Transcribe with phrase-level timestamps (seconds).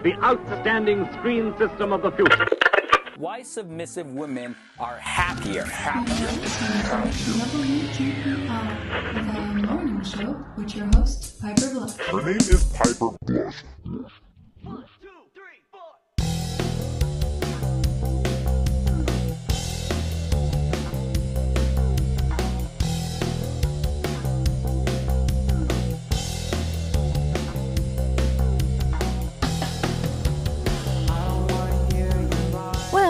[0.00, 2.46] as the outstanding screen system of the future.
[3.16, 5.64] Why submissive women are happier.
[5.64, 6.28] Happier.
[7.46, 8.34] WTPR,
[9.14, 9.22] the
[9.66, 11.96] morning show with your host, Piper Blush.
[11.96, 13.62] Her name is Piper Blush.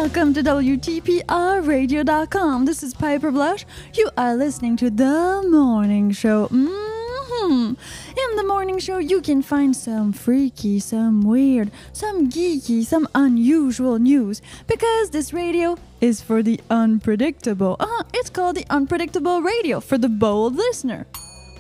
[0.00, 2.64] Welcome to WTPRradio.com.
[2.64, 3.66] This is Piper Blush.
[3.92, 6.46] You are listening to The Morning Show.
[6.46, 7.74] hmm
[8.16, 13.98] In The Morning Show, you can find some freaky, some weird, some geeky, some unusual
[13.98, 17.76] news because this radio is for the unpredictable.
[17.78, 21.06] Uh, it's called the Unpredictable Radio for the bold listener.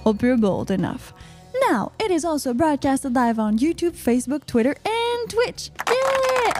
[0.02, 1.12] Hope you're bold enough.
[1.68, 5.70] Now, it is also broadcasted live on YouTube, Facebook, Twitter, and Twitch.
[5.86, 6.09] Yeah!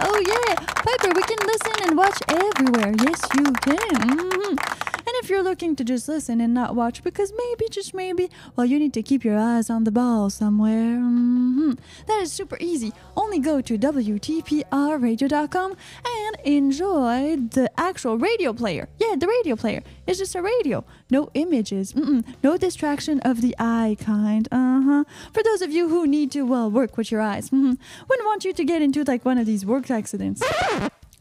[0.03, 0.55] Oh, yeah!
[0.55, 2.93] Piper, we can listen and watch everywhere.
[3.03, 3.95] Yes, you can.
[4.09, 4.57] Mhm.
[4.57, 4.90] And
[5.21, 8.79] if you're looking to just listen and not watch, because maybe, just maybe, well, you
[8.79, 10.97] need to keep your eyes on the ball somewhere.
[10.97, 11.77] Mhm.
[12.07, 12.91] That is super easy.
[13.15, 18.89] Only go to WTPRradio.com and enjoy the actual radio player.
[18.99, 19.83] Yeah, the radio player.
[20.07, 20.83] It's just a radio.
[21.09, 21.93] No images.
[21.93, 22.23] Mm-mm.
[22.43, 24.47] No distraction of the eye kind.
[24.51, 25.03] Uh huh.
[25.33, 27.49] For those of you who need to, well, work with your eyes.
[27.49, 27.73] Mm-hmm.
[28.09, 30.41] Wouldn't want you to get into like one of these work accidents.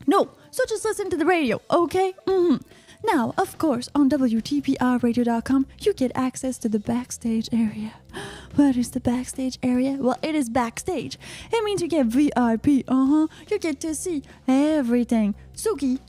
[0.06, 2.14] No, so just listen to the radio, okay?
[2.26, 2.56] hmm
[3.02, 7.94] Now, of course, on WTPRradio.com, you get access to the backstage area.
[8.56, 9.96] What is the backstage area?
[10.00, 11.16] Well, it is backstage.
[11.52, 13.26] It means you get VIP, uh huh.
[13.48, 15.34] You get to see everything.
[15.54, 16.00] Suki.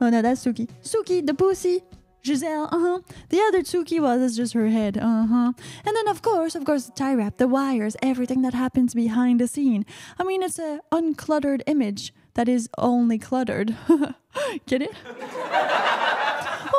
[0.00, 0.68] Oh, no, that's Suki.
[0.82, 1.82] Suki, the pussy.
[2.24, 3.00] Giselle, uh huh.
[3.30, 5.52] The other Tsuki, well, that's just her head, uh huh.
[5.84, 9.40] And then, of course, of course, the tie wrap, the wires, everything that happens behind
[9.40, 9.84] the scene.
[10.18, 13.76] I mean, it's a uncluttered image that is only cluttered.
[14.66, 14.92] get it?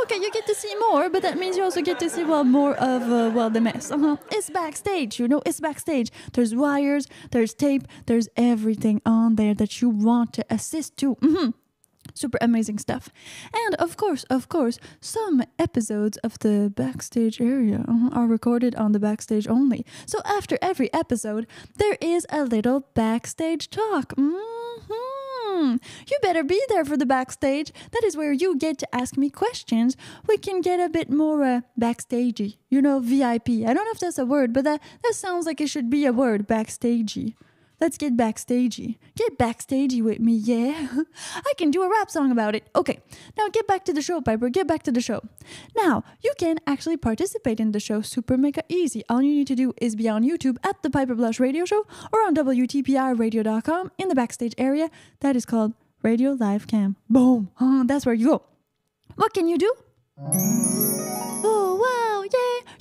[0.09, 2.43] okay, you get to see more, but that means you also get to see well
[2.43, 3.91] more of uh, well the mess.
[3.91, 4.17] Uh-huh.
[4.31, 5.41] It's backstage, you know.
[5.45, 6.09] It's backstage.
[6.33, 11.13] There's wires, there's tape, there's everything on there that you want to assist to.
[11.15, 11.49] hmm
[12.15, 13.09] super amazing stuff.
[13.53, 18.93] And of course, of course, some episodes of the backstage area uh, are recorded on
[18.93, 19.85] the backstage only.
[20.07, 24.13] So after every episode, there is a little backstage talk.
[25.59, 25.75] Hmm
[26.07, 27.71] You better be there for the backstage.
[27.91, 29.97] That is where you get to ask me questions.
[30.27, 33.49] We can get a bit more uh, backstagey, you know, VIP.
[33.49, 36.05] I don't know if that's a word, but that, that sounds like it should be
[36.05, 37.35] a word, backstagey.
[37.79, 38.97] Let's get backstagey.
[39.15, 40.87] Get backstagey with me, yeah.
[41.35, 42.67] I can do a rap song about it.
[42.75, 42.99] Okay,
[43.37, 44.49] now get back to the show, Piper.
[44.49, 45.21] Get back to the show.
[45.75, 49.03] Now, you can actually participate in the show super mega easy.
[49.09, 51.85] All you need to do is be on YouTube at the Piper Blush Radio Show
[52.11, 54.89] or on WTPRradio.com in the backstage area.
[55.21, 55.73] That is called
[56.03, 56.97] Radio Live Cam.
[57.09, 57.51] Boom.
[57.85, 58.43] That's where you go.
[59.15, 61.18] What can you do?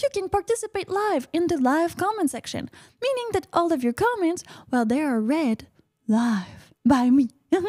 [0.00, 2.70] You can participate live in the live comment section,
[3.02, 5.66] meaning that all of your comments, well, they are read
[6.06, 7.30] live by me.
[7.52, 7.64] Mhm.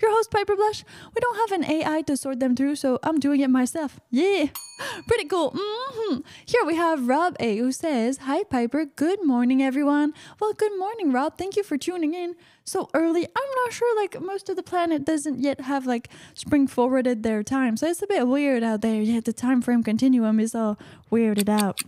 [0.00, 0.84] Your host, Piper Blush.
[1.14, 3.98] We don't have an AI to sort them through, so I'm doing it myself.
[4.10, 4.46] Yeah,
[5.08, 5.52] pretty cool.
[5.56, 8.84] hmm Here we have Rob A, who says, Hi, Piper.
[8.84, 10.14] Good morning, everyone.
[10.40, 11.36] Well, good morning, Rob.
[11.36, 13.24] Thank you for tuning in so early.
[13.26, 17.42] I'm not sure, like, most of the planet doesn't yet have, like, spring forwarded their
[17.42, 19.02] time, so it's a bit weird out there.
[19.02, 20.78] Yeah, the time frame continuum is all
[21.10, 21.80] weirded out.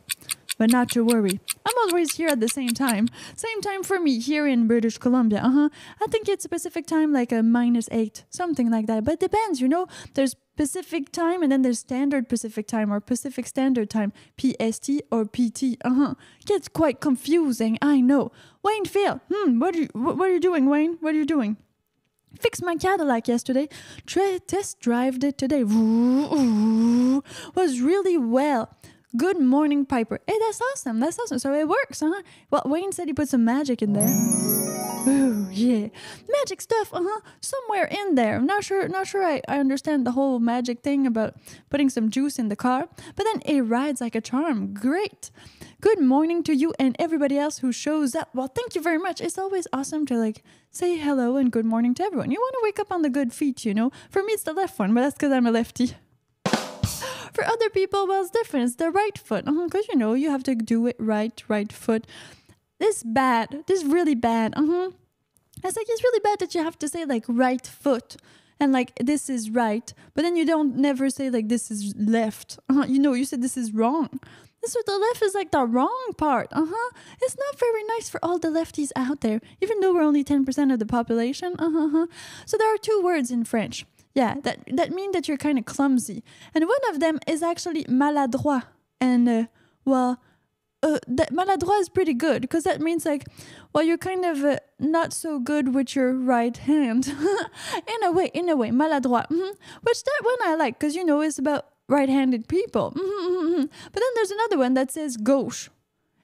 [0.58, 1.40] But not to worry.
[1.66, 3.08] I'm always here at the same time.
[3.34, 5.40] Same time for me here in British Columbia.
[5.40, 5.68] Uh huh.
[6.02, 9.04] I think it's Pacific time, like a minus eight, something like that.
[9.04, 9.86] But it depends, you know.
[10.14, 15.26] There's Pacific time and then there's Standard Pacific time or Pacific Standard time, PST or
[15.26, 15.76] PT.
[15.84, 16.14] Uh huh.
[16.46, 17.78] Gets quite confusing.
[17.82, 18.32] I know.
[18.62, 19.20] Wayne Phil.
[19.30, 19.60] Hmm.
[19.60, 19.88] What are you?
[19.92, 20.96] What, are you doing, Wayne?
[21.00, 21.58] What are you doing?
[22.40, 23.68] Fixed my Cadillac yesterday.
[24.06, 25.64] Tra- test drived it today.
[25.64, 27.22] Was
[27.80, 28.74] really well.
[29.14, 30.20] Good morning, Piper.
[30.26, 30.98] Hey, that's awesome.
[30.98, 31.38] That's awesome.
[31.38, 32.22] So it works, huh?
[32.50, 34.08] Well, Wayne said he put some magic in there.
[35.08, 35.88] Ooh, yeah.
[36.28, 37.20] Magic stuff, uh-huh.
[37.40, 38.34] Somewhere in there.
[38.34, 41.36] I'm not sure not sure I, I understand the whole magic thing about
[41.70, 42.88] putting some juice in the car.
[43.14, 44.74] But then it rides like a charm.
[44.74, 45.30] Great.
[45.80, 48.30] Good morning to you and everybody else who shows up.
[48.34, 49.20] Well, thank you very much.
[49.20, 52.32] It's always awesome to like say hello and good morning to everyone.
[52.32, 53.92] You want to wake up on the good feet, you know?
[54.10, 55.94] For me, it's the left one, but that's because I'm a lefty.
[57.32, 58.66] For other people, well, it's different.
[58.66, 59.44] It's the right foot.
[59.44, 62.06] Because, you know, you have to do it right, right foot.
[62.78, 63.64] This bad.
[63.66, 64.54] This really bad.
[64.56, 64.90] Uh-huh.
[65.64, 68.16] It's like, it's really bad that you have to say, like, right foot.
[68.58, 69.92] And, like, this is right.
[70.14, 72.58] But then you don't never say, like, this is left.
[72.68, 72.84] Uh-huh.
[72.86, 74.20] You know, you said this is wrong.
[74.64, 76.48] So the left is like the wrong part.
[76.50, 76.90] Uh huh.
[77.22, 80.72] It's not very nice for all the lefties out there, even though we're only 10%
[80.72, 81.54] of the population.
[81.58, 82.06] Uh huh.
[82.46, 83.86] So there are two words in French.
[84.16, 86.24] Yeah, that, that mean that you're kind of clumsy.
[86.54, 88.62] And one of them is actually maladroit.
[88.98, 89.44] And, uh,
[89.84, 90.18] well,
[90.82, 93.26] uh, that maladroit is pretty good because that means like,
[93.74, 97.06] well, you're kind of uh, not so good with your right hand.
[97.94, 99.26] in a way, in a way, maladroit.
[99.28, 99.50] hmm
[99.82, 102.92] Which that one I like because you know it's about right-handed people.
[102.96, 105.68] Mhm, But then there's another one that says gauche.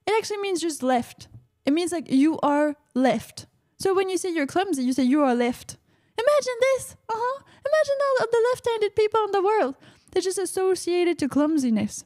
[0.06, 1.29] It actually means just left.
[1.67, 3.47] It means like you are left.
[3.79, 5.77] So when you say you're clumsy, you say you are left.
[6.19, 6.97] Imagine this.
[7.09, 7.43] Uh huh.
[7.64, 9.75] Imagine all of the left-handed people in the world.
[10.11, 12.05] They're just associated to clumsiness.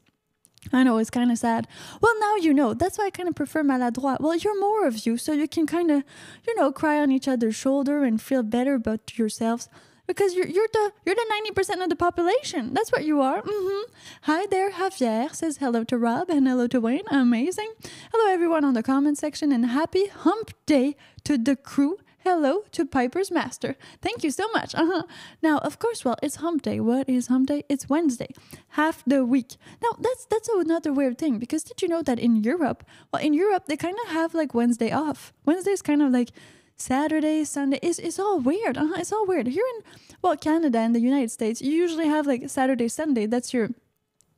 [0.73, 1.69] I know it's kind of sad.
[2.01, 2.75] Well, now you know.
[2.75, 4.21] That's why I kind of prefer maladroit.
[4.21, 6.03] Well, you're more of you, so you can kind of,
[6.47, 9.69] you know, cry on each other's shoulder and feel better about yourselves
[10.07, 12.75] because you're you're the you're the ninety percent of the population.
[12.75, 13.43] That's what you are.
[13.43, 13.93] Mm-hmm.
[14.23, 17.07] Hi there, Javier says hello to Rob and hello to Wayne.
[17.11, 17.73] Amazing.
[18.13, 21.99] Hello everyone on the comment section and happy Hump Day to the crew.
[22.27, 23.77] Hello to Piper's Master.
[24.03, 24.75] Thank you so much.
[24.75, 25.05] Uh-huh.
[25.45, 26.81] Now, of course, well, it's Hump Day.
[26.81, 27.63] What is Hump Day?
[27.69, 28.31] It's Wednesday,
[28.71, 29.55] half the week.
[29.81, 32.83] Now, that's that's another weird thing because did you know that in Europe,
[33.13, 35.33] well, in Europe they kind of have like Wednesday off.
[35.45, 36.33] Wednesday is kind of like
[36.75, 37.79] Saturday, Sunday.
[37.81, 38.77] It's it's all weird.
[38.77, 38.97] Uh-huh.
[38.99, 39.47] It's all weird.
[39.47, 39.85] Here in
[40.21, 43.27] well Canada and the United States, you usually have like Saturday, Sunday.
[43.27, 43.69] That's your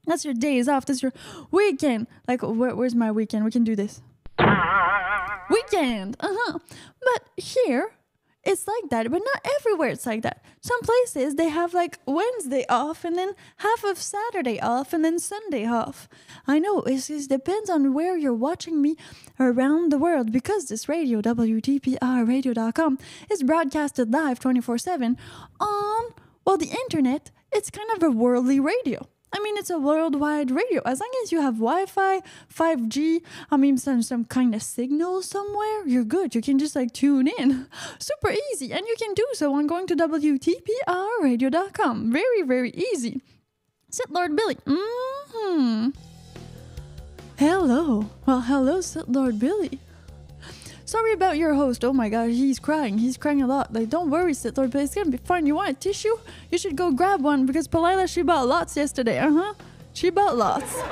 [0.05, 0.85] that's your days off.
[0.85, 1.15] That's your
[1.51, 2.07] weekend.
[2.29, 3.47] Like, where, where's my weekend?
[3.47, 4.03] We can do this
[5.51, 6.17] weekend.
[6.21, 6.59] Uh huh.
[7.01, 7.93] But here,
[8.45, 10.43] it's like that, but not everywhere it's like that.
[10.61, 15.19] Some places they have like Wednesday off and then half of Saturday off and then
[15.19, 16.09] Sunday off.
[16.47, 18.97] I know it's, it depends on where you're watching me
[19.39, 22.99] around the world because this radio, WTPRradio.com,
[23.31, 25.19] is broadcasted live 24 7
[25.61, 26.05] on,
[26.45, 27.31] well, the internet.
[27.51, 29.09] It's kind of a worldly radio.
[29.33, 30.83] I mean, it's a worldwide radio.
[30.85, 32.21] As long as you have Wi Fi,
[32.55, 36.35] 5G, I mean, some, some kind of signal somewhere, you're good.
[36.35, 37.67] You can just like tune in.
[37.99, 38.73] Super easy.
[38.73, 42.13] And you can do so on going to WTPRradio.com.
[42.13, 43.21] Very, very easy.
[43.91, 44.57] Sith Lord Billy.
[44.67, 45.91] hmm
[47.39, 48.11] Hello.
[48.27, 49.79] Well, hello, Sith Lord Billy.
[50.89, 51.85] Sorry about your host.
[51.85, 52.97] Oh my gosh, he's crying.
[52.97, 53.75] He's crying a lot.
[53.75, 55.45] Like, don't worry, Sittler, but it's gonna be fine.
[55.45, 56.17] You want a tissue?
[56.51, 59.19] You should go grab one because Palila, she bought lots yesterday.
[59.19, 59.55] Uh huh.
[59.93, 60.79] She bought lots.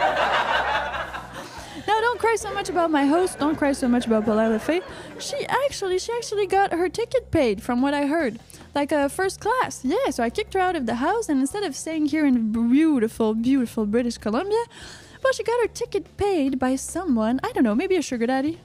[1.87, 3.39] now, don't cry so much about my host.
[3.39, 4.83] Don't cry so much about Palila Faye.
[5.19, 8.39] She actually, she actually got her ticket paid from what I heard.
[8.75, 9.83] Like a first class.
[9.83, 12.53] Yeah, so I kicked her out of the house, and instead of staying here in
[12.53, 14.63] beautiful, beautiful British Columbia,
[15.23, 17.41] well, she got her ticket paid by someone.
[17.43, 18.61] I don't know, maybe a sugar daddy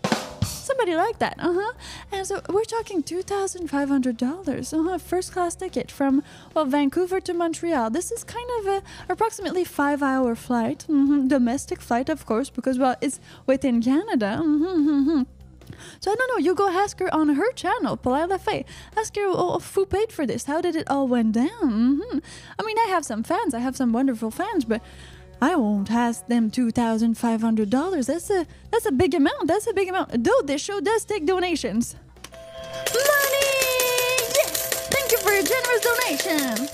[0.71, 1.35] somebody like that.
[1.39, 1.73] Uh huh.
[2.11, 4.73] And so we're talking two thousand five hundred dollars.
[4.73, 4.97] Uh huh.
[4.97, 7.89] First class ticket from well Vancouver to Montreal.
[7.89, 10.83] This is kind of a approximately five hour flight.
[10.83, 14.37] hmm Domestic flight, of course, because well it's within Canada.
[14.37, 15.23] hmm
[15.99, 16.41] So I don't know.
[16.45, 18.65] You go ask her on her channel, Palila Faye.
[18.97, 20.45] Ask her oh, who paid for this.
[20.45, 21.49] How did it all went down?
[21.61, 22.17] hmm
[22.59, 23.53] I mean, I have some fans.
[23.53, 24.81] I have some wonderful fans, but
[25.41, 28.05] I won't ask them two thousand five hundred dollars.
[28.07, 29.47] That's a that's a big amount.
[29.47, 30.23] That's a big amount.
[30.23, 31.95] Though this show does take donations.
[32.93, 33.47] Money!
[34.37, 34.87] Yes!
[34.89, 36.67] Thank you for your generous donation.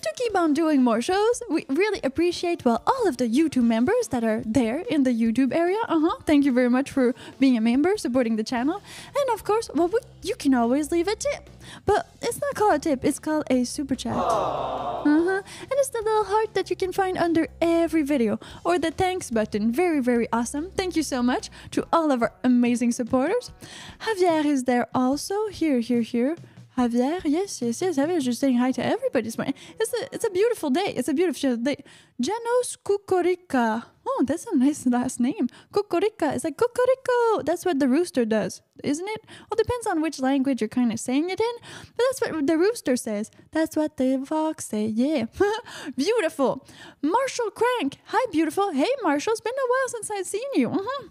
[0.00, 4.08] To keep on doing more shows, we really appreciate well all of the YouTube members
[4.08, 5.78] that are there in the YouTube area.
[5.86, 6.16] Uh huh.
[6.24, 8.80] Thank you very much for being a member, supporting the channel,
[9.18, 11.50] and of course, well, we, you can always leave a tip.
[11.84, 14.14] But it's not called a tip; it's called a super chat.
[14.16, 15.15] Huh.
[15.60, 19.30] And it's the little heart that you can find under every video, or the thanks
[19.30, 19.72] button.
[19.72, 20.70] Very, very awesome.
[20.70, 23.52] Thank you so much to all of our amazing supporters.
[24.00, 25.48] Javier is there also.
[25.48, 26.36] Here, here, here.
[26.76, 27.96] Javier, yes, yes, yes.
[27.96, 29.28] Javier just saying hi to everybody.
[29.28, 30.92] It's, it's a, it's a beautiful day.
[30.94, 31.82] It's a beautiful day.
[32.20, 33.84] Janos Kukorica.
[34.06, 35.48] Oh, that's a nice last name.
[35.72, 36.34] Kukorica.
[36.34, 37.46] It's like Kukoriko.
[37.46, 39.24] That's what the rooster does, isn't it?
[39.26, 41.54] Well, depends on which language you're kind of saying it in,
[41.96, 43.30] but that's what the rooster says.
[43.52, 44.84] That's what the fox say.
[44.86, 45.26] Yeah.
[45.96, 46.66] beautiful.
[47.00, 47.96] Marshall Crank.
[48.06, 48.72] Hi, beautiful.
[48.72, 49.32] Hey, Marshall.
[49.32, 50.68] It's been a while since I've seen you.
[50.68, 51.06] hmm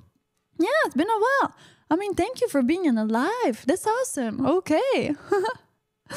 [0.60, 1.56] Yeah, it's been a while.
[1.90, 3.64] I mean, thank you for being alive.
[3.68, 4.46] That's awesome.
[4.46, 5.14] Okay.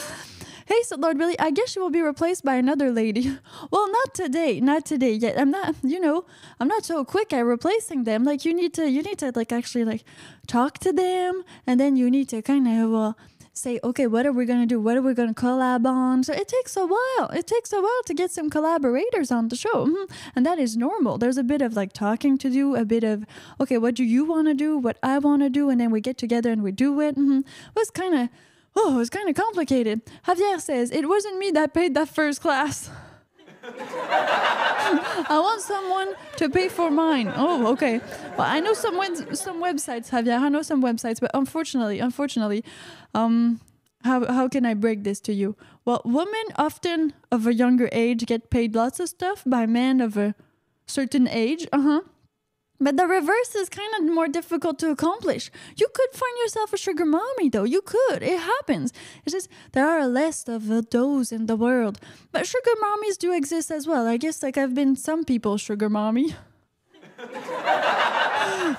[0.66, 3.36] hey, Sith Lord Billy, I guess you will be replaced by another lady.
[3.70, 5.38] Well, not today, not today yet.
[5.38, 6.24] I'm not, you know,
[6.58, 8.24] I'm not so quick at replacing them.
[8.24, 10.04] Like you need to, you need to like actually like
[10.46, 13.12] talk to them, and then you need to kind of uh,
[13.58, 14.80] say, okay, what are we gonna do?
[14.80, 16.22] What are we gonna collab on?
[16.24, 17.28] So it takes a while.
[17.34, 20.10] It takes a while to get some collaborators on the show, Mhm.
[20.36, 21.18] and that is normal.
[21.18, 23.24] There's a bit of like talking to do, a bit of
[23.60, 24.78] okay, what do you want to do?
[24.78, 27.16] What I want to do, and then we get together and we do it.
[27.16, 27.38] Mm-hmm.
[27.38, 28.28] It was kind of,
[28.76, 30.02] oh, it was kind of complicated.
[30.26, 32.90] Javier says it wasn't me that paid that first class.
[35.30, 37.32] I want someone to pay for mine.
[37.36, 38.00] Oh, okay.
[38.36, 38.96] Well, I know some
[39.34, 40.40] some websites, Javier.
[40.40, 42.64] I know some websites, but unfortunately, unfortunately,
[43.14, 43.60] um,
[44.04, 45.56] how how can I break this to you?
[45.84, 50.16] Well, women often of a younger age get paid lots of stuff by men of
[50.16, 50.34] a
[50.86, 51.66] certain age.
[51.72, 52.00] Uh huh.
[52.80, 55.50] But the reverse is kind of more difficult to accomplish.
[55.76, 57.64] You could find yourself a sugar mommy, though.
[57.64, 58.22] You could.
[58.22, 58.92] It happens.
[59.24, 61.98] It's just there are less of those in the world.
[62.30, 64.06] But sugar mommies do exist as well.
[64.06, 66.34] I guess like I've been some people's sugar mommy.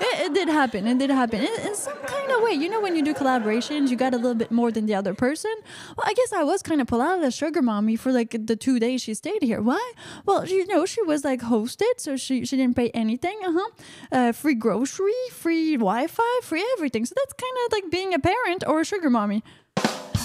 [0.00, 0.86] it, it did happen.
[0.86, 2.52] It did happen in, in some kind of way.
[2.52, 5.14] You know, when you do collaborations, you got a little bit more than the other
[5.14, 5.52] person.
[5.96, 8.36] Well, I guess I was kind of pulled out of the sugar mommy for like
[8.46, 9.60] the two days she stayed here.
[9.60, 9.92] Why?
[10.26, 13.38] Well, you know, she was like hosted, so she she didn't pay anything.
[13.44, 13.70] Uh-huh.
[14.12, 17.04] Uh Free grocery, free Wi-Fi, free everything.
[17.04, 19.42] So that's kind of like being a parent or a sugar mommy.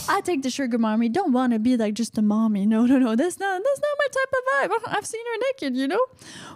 [0.08, 1.10] I take the sugar mommy.
[1.10, 2.66] Don't want to be like just a mommy.
[2.66, 3.16] No, no, no.
[3.16, 4.44] That's not that's not my type of
[4.86, 4.94] vibe.
[4.98, 6.06] I've seen her naked, you know.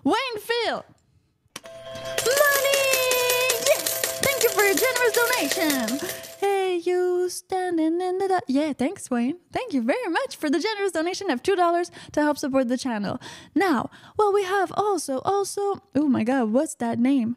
[0.04, 0.86] Wayne Phil.
[2.26, 2.84] Money!
[3.68, 4.20] Yes!
[4.22, 6.00] Thank you for your generous donation.
[6.40, 8.42] Hey, you standing in the.
[8.48, 9.38] Yeah, thanks, Wayne.
[9.52, 13.20] Thank you very much for the generous donation of $2 to help support the channel.
[13.54, 17.36] Now, well, we have also, also, oh my god, what's that name?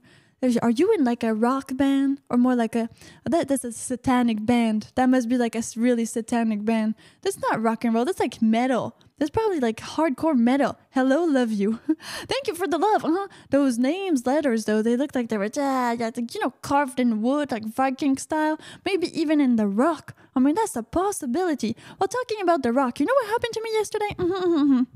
[0.60, 2.88] Are you in like a rock band or more like a
[3.24, 4.88] that that's a satanic band?
[4.96, 6.96] That must be like a really satanic band.
[7.22, 8.04] That's not rock and roll.
[8.04, 8.96] That's like metal.
[9.18, 10.76] That's probably like hardcore metal.
[10.90, 11.78] Hello, love you.
[12.26, 13.04] Thank you for the love.
[13.04, 13.28] Uh-huh.
[13.50, 17.52] Those names, letters though, they look like they were like, you know carved in wood,
[17.52, 18.58] like Viking style.
[18.84, 20.16] Maybe even in the rock.
[20.34, 21.76] I mean, that's a possibility.
[22.00, 24.08] Well, talking about the rock, you know what happened to me yesterday?
[24.18, 24.86] Mhm, mhm, mhm.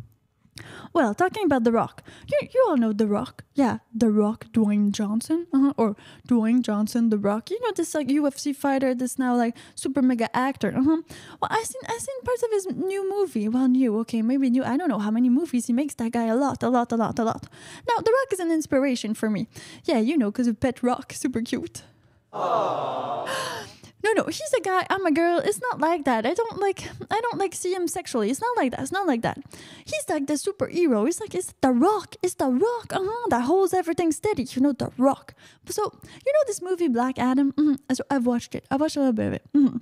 [0.92, 3.44] Well, talking about The Rock, you, you all know The Rock.
[3.54, 5.96] Yeah, The Rock, Dwayne Johnson, uh-huh, or
[6.28, 7.50] Dwayne Johnson, The Rock.
[7.50, 10.74] You know this like UFC fighter, this now like super mega actor.
[10.76, 11.02] Uh-huh.
[11.40, 13.48] Well, I seen I seen parts of his new movie.
[13.48, 14.64] Well, new, okay, maybe new.
[14.64, 15.94] I don't know how many movies he makes.
[15.94, 17.46] That guy a lot, a lot, a lot, a lot.
[17.88, 19.48] Now, The Rock is an inspiration for me.
[19.84, 21.82] Yeah, you know, because of Pet Rock, super cute.
[24.06, 24.86] No, no, he's a guy.
[24.88, 25.38] I'm a girl.
[25.38, 26.24] It's not like that.
[26.24, 26.88] I don't like.
[27.10, 28.30] I don't like see him sexually.
[28.30, 28.80] It's not like that.
[28.80, 29.38] It's not like that.
[29.84, 31.08] He's like the superhero.
[31.08, 32.14] It's like it's the Rock.
[32.22, 32.92] It's the Rock.
[32.92, 33.26] Uh huh.
[33.30, 34.44] That holds everything steady.
[34.44, 35.34] You know the Rock.
[35.68, 35.82] So
[36.24, 37.50] you know this movie Black Adam.
[37.52, 37.94] Mm-hmm.
[37.94, 38.64] So I've watched it.
[38.70, 39.42] I watched a little bit of it.
[39.56, 39.78] Mm-hmm.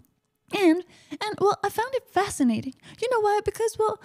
[0.52, 2.74] And and well, I found it fascinating.
[3.00, 3.40] You know why?
[3.44, 3.98] Because well,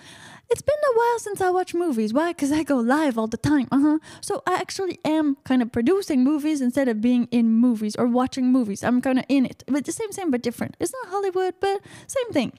[0.50, 2.14] it's been a while since I watch movies.
[2.14, 2.32] Why?
[2.32, 3.68] Because I go live all the time.
[3.72, 4.00] Uh huh.
[4.22, 8.52] So I actually am kind of producing movies instead of being in movies or watching
[8.52, 8.84] movies.
[8.84, 10.76] I'm kind of in it, but the same, same, but different.
[10.80, 12.54] It's not Hollywood, but same thing.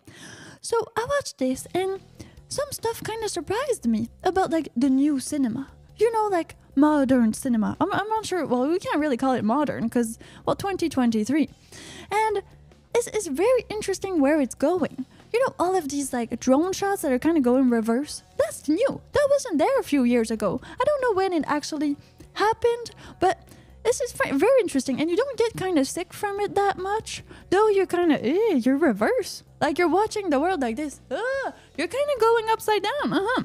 [0.60, 2.00] So I watched this, and
[2.48, 5.68] some stuff kind of surprised me about like the new cinema.
[5.96, 7.76] You know, like modern cinema.
[7.80, 8.46] I'm, I'm not sure.
[8.46, 11.48] Well, we can't really call it modern because well, 2023,
[12.10, 12.42] and
[12.94, 15.06] it's, it's very interesting where it's going.
[15.32, 18.22] You know, all of these like drone shots that are kind of going reverse.
[18.38, 19.00] That's new.
[19.12, 20.60] That wasn't there a few years ago.
[20.64, 21.96] I don't know when it actually
[22.34, 23.46] happened, but
[23.84, 27.22] this is very interesting, and you don't get kind of sick from it that much.
[27.50, 29.42] Though you're kind of, eh, you're reverse.
[29.60, 31.00] Like you're watching the world like this.
[31.10, 33.12] You're kind of going upside down.
[33.12, 33.42] Uh huh.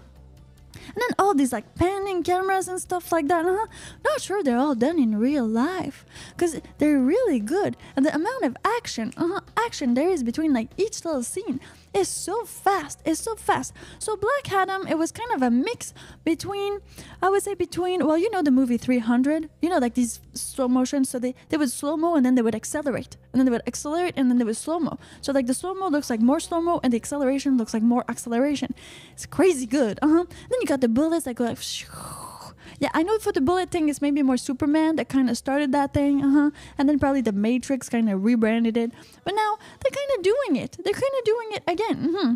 [0.88, 3.46] And then all these like panning cameras and stuff like that.
[3.46, 3.68] Uh-huh.
[4.04, 7.77] Not sure they're all done in real life because they're really good.
[7.96, 11.60] And the amount of action, uh-huh, action there is between like each little scene
[11.96, 13.02] is so fast.
[13.06, 13.74] It's so fast.
[14.00, 16.80] So Black Adam, it was kind of a mix between,
[17.22, 19.50] I would say between, well, you know the movie 300.
[19.62, 21.06] You know like these slow motion.
[21.06, 23.68] So they they would slow mo and then they would accelerate, and then they would
[23.68, 25.00] accelerate and then they would slow mo.
[25.22, 27.84] So like the slow mo looks like more slow mo and the acceleration looks like
[27.84, 28.74] more acceleration.
[29.14, 30.00] It's crazy good.
[30.02, 30.25] Uh huh.
[30.50, 31.60] Then you got the bullets that go like.
[32.79, 35.72] Yeah, I know for the bullet thing, it's maybe more Superman that kind of started
[35.72, 36.50] that thing, uh huh.
[36.77, 38.91] And then probably the Matrix kind of rebranded it.
[39.24, 40.77] But now they're kind of doing it.
[40.84, 41.98] They're kind of doing it again.
[42.12, 42.36] hmm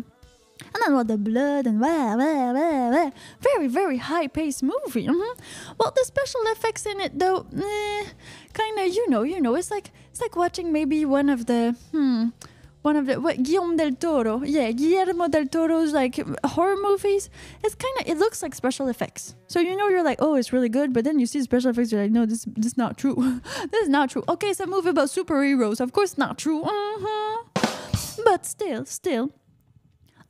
[0.72, 1.80] And then all the blood and
[3.40, 5.06] very, very high paced movie.
[5.06, 5.32] hmm
[5.78, 8.04] Well, the special effects in it, though, eh,
[8.52, 11.76] kind of, you know, you know, it's like it's like watching maybe one of the
[11.92, 12.28] hmm
[12.82, 17.28] one of the what Guillermo del Toro, yeah, Guillermo del Toro's like horror movies.
[17.62, 19.34] It's kind of it looks like special effects.
[19.48, 21.92] So you know you're like, oh, it's really good, but then you see special effects,
[21.92, 23.14] you're like, no, this this is not true.
[23.70, 24.24] this is not true.
[24.28, 25.80] Okay, it's a movie about superheroes.
[25.80, 26.62] Of course, not true.
[26.66, 27.36] hmm
[28.24, 29.30] But still, still,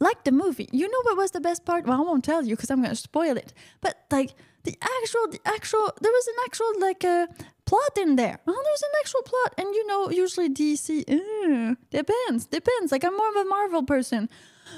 [0.00, 0.69] like the movie.
[0.73, 1.87] You know what was the best part?
[1.87, 3.52] Well, I won't tell you because I'm gonna spoil it.
[3.80, 7.29] But like the actual, the actual, there was an actual like a
[7.64, 8.40] plot in there.
[8.47, 12.93] Oh, there was an actual plot, and you know, usually DC uh, depends, depends.
[12.93, 14.29] Like I'm more of a Marvel person.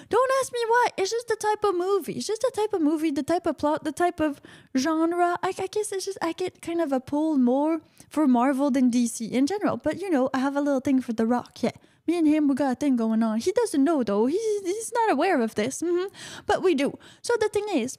[0.09, 0.89] Don't ask me why.
[0.97, 2.15] It's just the type of movie.
[2.15, 4.41] It's just the type of movie, the type of plot, the type of
[4.77, 5.39] genre.
[5.43, 8.91] I, I guess it's just I get kind of a pull more for Marvel than
[8.91, 9.77] DC in general.
[9.77, 11.62] But you know, I have a little thing for The Rock.
[11.62, 11.73] Yeah,
[12.07, 13.39] me and him, we got a thing going on.
[13.39, 14.27] He doesn't know though.
[14.27, 15.81] He's he's not aware of this.
[15.85, 16.07] hmm
[16.47, 16.99] But we do.
[17.21, 17.99] So the thing is,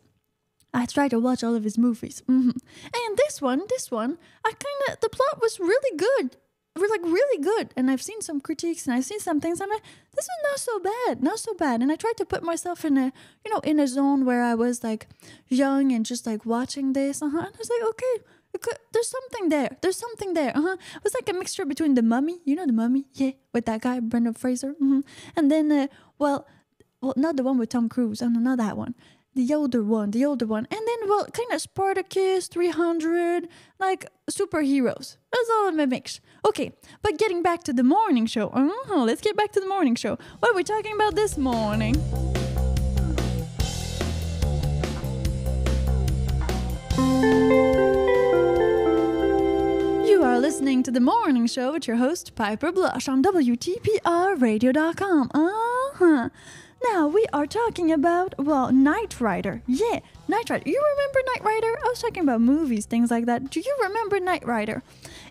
[0.74, 2.24] I tried to watch all of his movies.
[2.25, 6.38] hmm And this one, this one, I kind of the plot was really good,
[6.75, 7.74] Re- like really good.
[7.77, 9.62] And I've seen some critiques and I've seen some things.
[9.62, 9.84] I'm like,
[10.15, 11.82] this is not so bad, not so bad.
[11.82, 13.13] And I tried to put myself in a,
[13.46, 15.08] you know, in a zone where I was like
[15.48, 17.22] young and just like watching this.
[17.22, 17.38] Uh-huh.
[17.38, 18.15] And I was like, okay.
[18.60, 19.77] could- There's something there.
[19.82, 20.51] There's something there.
[20.58, 20.77] Uh-huh.
[20.98, 23.82] It was like a mixture between the mummy, you know, the mummy, yeah, with that
[23.82, 25.01] guy Brendan Fraser, hmm
[25.36, 25.88] and then, uh,
[26.18, 26.48] well,
[27.01, 28.22] well, not the one with Tom Cruise.
[28.22, 28.96] No, not that one.
[29.36, 30.68] The older one, the older one.
[30.70, 33.48] And then, well, kind of Spartacus, 300,
[33.80, 35.18] like superheroes.
[35.32, 36.22] That's all in my mix.
[36.46, 36.72] Okay,
[37.02, 38.50] but getting back to the morning show.
[38.50, 40.20] Uh-huh, let's get back to the morning show.
[40.40, 41.96] What are we talking about this morning?
[50.06, 55.32] You are listening to the morning show with your host Piper Blush on WTPRradio.com.
[55.34, 55.50] Uh
[55.96, 56.30] huh.
[56.92, 59.62] Now we are talking about well, Knight Rider.
[59.68, 60.70] Yeah, Knight Rider.
[60.70, 61.80] You remember Knight Rider?
[61.84, 63.50] I was talking about movies, things like that.
[63.50, 64.84] Do you remember Knight Rider?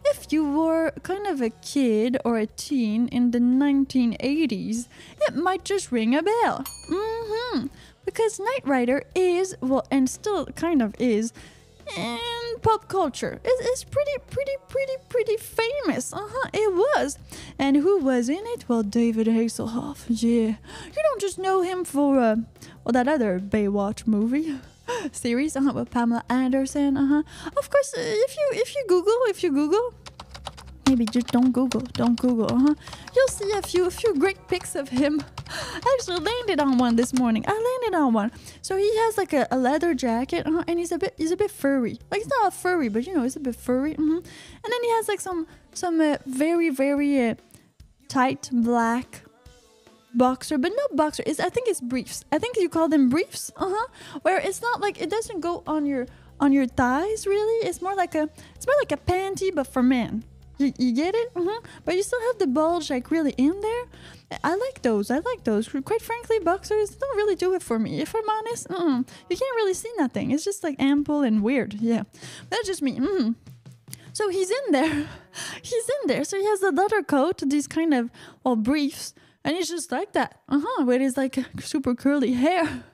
[0.07, 4.89] If you were kind of a kid or a teen in the 1980s,
[5.21, 6.65] it might just ring a bell.
[6.89, 7.67] Mm-hmm.
[8.05, 11.33] Because Knight Rider is well, and still kind of is
[12.53, 13.41] in pop culture.
[13.45, 16.13] It, it's pretty, pretty, pretty, pretty famous.
[16.13, 17.19] Uh huh, it was.
[17.59, 18.65] And who was in it?
[18.69, 20.05] Well, David Hasselhoff.
[20.09, 20.57] Yeah.
[20.87, 22.37] You don't just know him for, uh,
[22.85, 24.59] well, that other Baywatch movie.
[25.13, 27.23] Series, uh-huh, with Pamela Anderson, uh-huh.
[27.57, 29.95] Of course, uh, if you if you Google, if you Google,
[30.93, 32.75] maybe just don't Google, don't Google, uh-huh.
[33.17, 35.23] You'll see a few a few great pics of him.
[35.49, 37.45] I actually landed on one this morning.
[37.47, 38.31] I landed on one.
[38.61, 41.37] So he has like a, a leather jacket, uh-huh, and he's a bit he's a
[41.37, 41.99] bit furry.
[42.11, 43.95] Like he's not furry, but you know he's a bit furry.
[43.95, 44.21] hmm
[44.63, 47.35] And then he has like some some uh, very very uh,
[48.09, 49.23] tight black
[50.15, 51.23] boxer, but not boxer.
[51.25, 52.25] It's I think it's briefs.
[52.31, 53.51] I think you call them briefs.
[53.57, 53.87] Uh huh.
[54.23, 56.07] Where it's not like it doesn't go on your
[56.39, 57.67] on your thighs really.
[57.67, 60.25] It's more like a it's more like a panty, but for men.
[60.63, 61.29] You, you get it?
[61.37, 61.61] Huh.
[61.85, 63.85] But you still have the bulge like really in there.
[64.45, 65.11] I like those.
[65.11, 65.69] I like those.
[65.69, 68.01] Quite frankly, boxers don't really do it for me.
[68.01, 70.31] If I'm honest, mm you can't really see nothing.
[70.31, 71.75] It's just like ample and weird.
[71.75, 72.05] Yeah,
[72.51, 72.99] that's just me.
[72.99, 73.35] Mm.
[74.13, 75.09] So he's in there.
[75.63, 76.25] He's in there.
[76.25, 78.11] So he has a leather coat, these kind of
[78.45, 80.41] well briefs, and he's just like that.
[80.49, 80.85] Uh huh.
[80.85, 82.85] With his like super curly hair.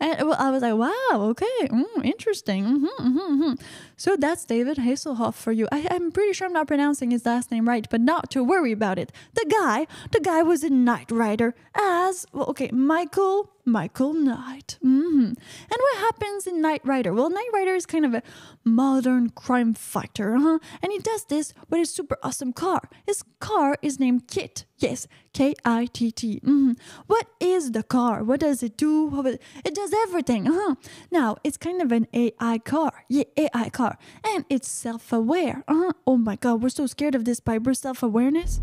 [0.00, 2.64] And well, I was like, wow, okay, mm, interesting.
[2.64, 3.52] hmm hmm hmm
[3.96, 5.68] So that's David Hasselhoff for you.
[5.70, 8.72] I, I'm pretty sure I'm not pronouncing his last name right, but not to worry
[8.72, 9.12] about it.
[9.34, 12.46] The guy, the guy was in Knight Rider as well.
[12.50, 14.76] Okay, Michael Michael Knight.
[14.82, 15.36] hmm And
[15.84, 17.14] what happens in Knight Rider?
[17.14, 18.22] Well, Knight Rider is kind of a
[18.62, 20.58] modern crime fighter, huh?
[20.82, 22.82] And he does this with his super awesome car.
[23.06, 24.66] His car is named Kit.
[24.78, 26.40] Yes, K I T T.
[26.44, 26.76] Mhm.
[27.06, 28.22] What is the car?
[28.22, 29.24] What does it do?
[29.64, 30.46] It does everything.
[30.48, 30.74] Uh-huh.
[31.10, 32.92] Now, it's kind of an AI car.
[33.08, 33.83] Yeah, AI car.
[34.24, 35.62] And it's self aware.
[35.68, 35.92] Uh-huh.
[36.06, 38.60] Oh my god, we're so scared of this Piper self awareness.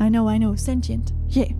[0.00, 1.12] I know, I know, sentient.
[1.28, 1.52] Yeah.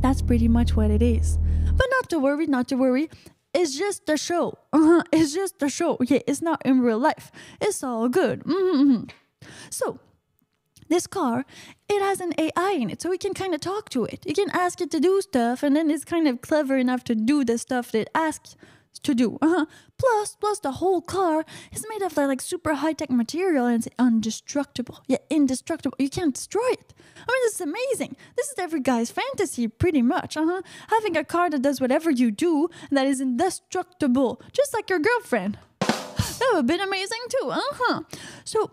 [0.00, 1.38] That's pretty much what it is.
[1.76, 3.10] But not to worry, not to worry.
[3.52, 4.58] It's just a show.
[4.72, 5.02] Uh-huh.
[5.12, 5.98] It's just a show.
[6.00, 7.32] Yeah, it's not in real life.
[7.60, 8.42] It's all good.
[8.46, 9.04] hmm
[9.70, 9.98] So,
[10.88, 11.44] this car,
[11.88, 14.24] it has an AI in it, so we can kind of talk to it.
[14.26, 17.14] You can ask it to do stuff, and then it's kind of clever enough to
[17.14, 18.56] do the stuff that it asks
[18.98, 19.38] to do.
[19.40, 19.66] Uh-huh.
[19.98, 23.94] Plus, plus the whole car is made of like super high tech material and it's
[23.98, 25.00] indestructible.
[25.06, 25.96] Yeah, indestructible.
[25.98, 26.94] You can't destroy it.
[27.16, 28.16] I mean, this is amazing.
[28.36, 30.36] This is every guy's fantasy, pretty much.
[30.36, 30.62] Uh huh.
[30.88, 35.00] Having a car that does whatever you do and that is indestructible, just like your
[35.00, 35.58] girlfriend.
[36.40, 37.50] That would have been amazing too.
[37.50, 38.00] Uh huh.
[38.44, 38.70] So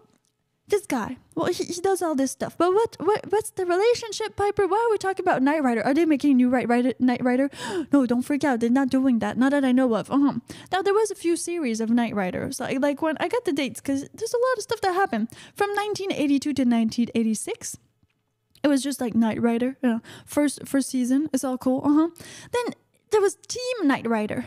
[0.69, 2.57] this guy, well, he, he does all this stuff.
[2.57, 4.67] But what, what what's the relationship, Piper?
[4.67, 5.81] Why are we talking about Knight Rider?
[5.85, 6.93] Are they making a new Knight Rider?
[6.99, 7.49] Knight Rider?
[7.93, 8.59] No, don't freak out.
[8.59, 9.37] They're not doing that.
[9.37, 10.11] Not that I know of.
[10.11, 10.33] Uh-huh.
[10.71, 12.59] Now there was a few series of Knight Riders.
[12.59, 15.29] Like like when I got the dates because there's a lot of stuff that happened
[15.55, 17.77] from 1982 to 1986.
[18.63, 21.29] It was just like Knight Rider, you know, first first season.
[21.31, 21.81] It's all cool.
[21.85, 22.09] Uh huh.
[22.51, 22.73] Then
[23.11, 24.45] there was Team Knight Rider.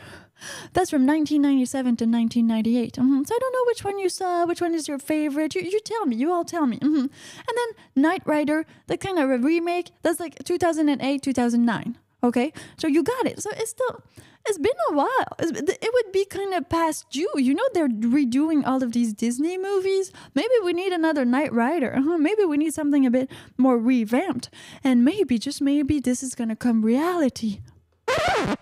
[0.72, 2.94] That's from 1997 to 1998.
[2.94, 3.26] Mhm.
[3.26, 5.54] So I don't know which one you saw, which one is your favorite.
[5.54, 6.16] You, you tell me.
[6.16, 6.78] You all tell me.
[6.78, 7.10] Mhm.
[7.48, 9.90] And then Knight Rider, the kind of a remake.
[10.02, 11.96] That's like 2008, 2009.
[12.22, 13.40] Okay, so you got it.
[13.42, 14.02] So it's still.
[14.46, 15.32] It's been a while.
[15.38, 17.28] It's- It would be kind of past due.
[17.36, 20.12] You know, they're redoing all of these Disney movies.
[20.34, 21.94] Maybe we need another Knight Rider.
[21.96, 22.16] Uh-huh.
[22.16, 24.48] Maybe we need something a bit more revamped.
[24.82, 27.60] And maybe, just maybe, this is going to come reality.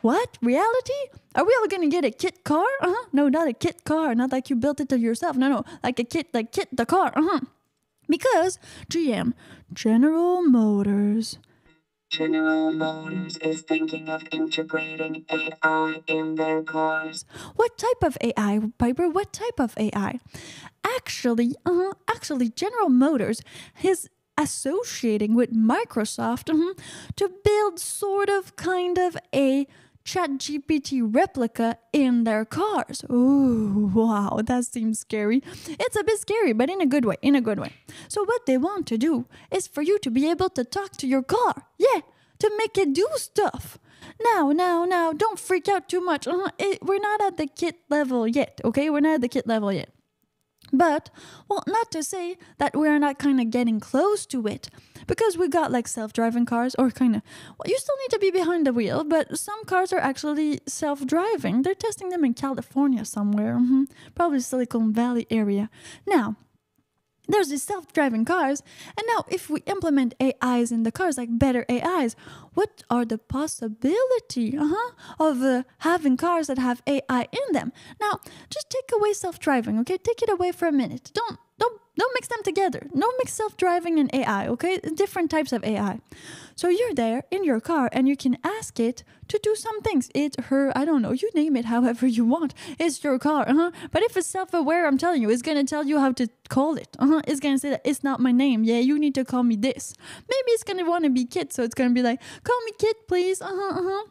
[0.03, 0.39] What?
[0.43, 1.01] Reality?
[1.35, 2.67] Are we all gonna get a kit car?
[2.81, 3.07] Uh huh.
[3.13, 4.15] No, not a kit car.
[4.15, 5.37] Not like you built it to yourself.
[5.37, 5.65] No, no.
[5.83, 7.13] Like a kit, like kit the car.
[7.17, 7.41] Uh huh.
[8.09, 8.59] Because
[8.91, 9.35] GM,
[9.73, 11.39] General Motors,
[12.11, 17.27] General Motors is thinking of integrating AI in their cars.
[17.57, 19.11] What type of AI, Piper?
[19.11, 20.19] What type of AI?
[20.85, 23.43] Actually, uh, actually, General Motors
[23.83, 26.79] is associating with Microsoft mhm,
[27.17, 29.67] to build sort of kind of a
[30.05, 33.05] ChatGPT replica in their cars.
[33.11, 35.43] Ooh, wow, that seems scary.
[35.67, 37.73] It's a bit scary, but in a good way, in a good way.
[38.09, 41.07] So what they want to do is for you to be able to talk to
[41.07, 41.67] your car.
[41.77, 42.01] Yeah,
[42.39, 43.79] to make it do stuff.
[44.23, 46.27] Now, now, now, don't freak out too much.
[46.27, 46.51] Uh-huh.
[46.59, 48.89] It, we're not at the kit level yet, okay?
[48.89, 49.91] We're not at the kit level yet.
[50.73, 51.11] But,
[51.49, 54.69] well, not to say that we're not kind of getting close to it.
[55.07, 57.23] Because we got like self driving cars, or kind of,
[57.57, 61.07] well, you still need to be behind the wheel, but some cars are actually self
[61.07, 61.63] driving.
[61.63, 65.71] They're testing them in California somewhere, mhm, probably Silicon Valley area.
[66.07, 66.37] Now,
[67.29, 68.63] there's these self-driving cars
[68.97, 72.17] and now if we implement ais in the cars like better ais
[72.59, 77.73] what are the possibility uh-huh, of uh, having cars that have ai in them?
[78.01, 78.19] Now
[78.51, 79.97] just take away self-driving okay?
[79.97, 81.13] Take it away for a minute.
[81.15, 81.39] Don't
[81.99, 82.83] don't mix them together.
[82.97, 84.79] Don't mix self-driving and ai okay?
[84.95, 86.01] Different types of ai
[86.59, 90.11] so you're there in your car and you can ask it to do some things.
[90.13, 93.71] It her i don't know you name it however you want it's your car uh-huh.
[93.93, 96.97] but if it's self-aware i'm telling you it's gonna tell you how to call it
[96.99, 97.21] uh-huh.
[97.29, 98.65] it's gonna say that it's not my name.
[98.65, 99.95] Yeah you need to call me this.
[100.33, 102.97] Maybe it's gonna want to be kit so it's gonna be like call me kit
[103.07, 104.05] please uh-huh uh-huh.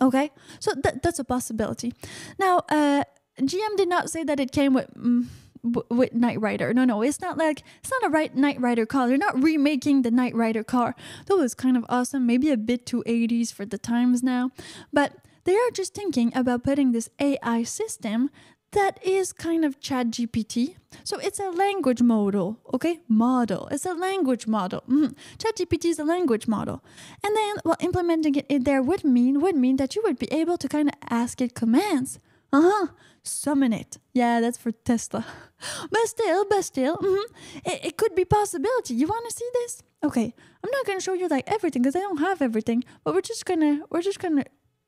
[0.00, 0.30] Okay?
[0.60, 1.92] So that, that's a possibility.
[2.38, 3.04] Now uh
[3.42, 5.26] gm did not say that it came with mm,
[5.62, 6.72] w- with Knight Rider.
[6.74, 9.08] No, no, it's not like it's not a right Knight Rider car.
[9.08, 10.94] They're not remaking the Knight Rider car.
[11.26, 14.50] That was kind of awesome, maybe a bit too 80s for the times now.
[14.92, 18.30] But they are just thinking about putting this AI system
[18.72, 23.94] that is kind of chat gpt so it's a language model okay model it's a
[23.94, 26.84] language model mm chat gpt is a language model
[27.24, 30.30] and then well implementing it in there would mean would mean that you would be
[30.30, 32.18] able to kind of ask it commands
[32.52, 32.86] uh-huh
[33.22, 35.24] summon it yeah that's for tesla
[35.90, 37.24] but still but still mhm,
[37.64, 40.34] it, it could be possibility you want to see this okay
[40.64, 43.44] i'm not gonna show you like everything because i don't have everything but we're just
[43.44, 44.44] gonna we're just gonna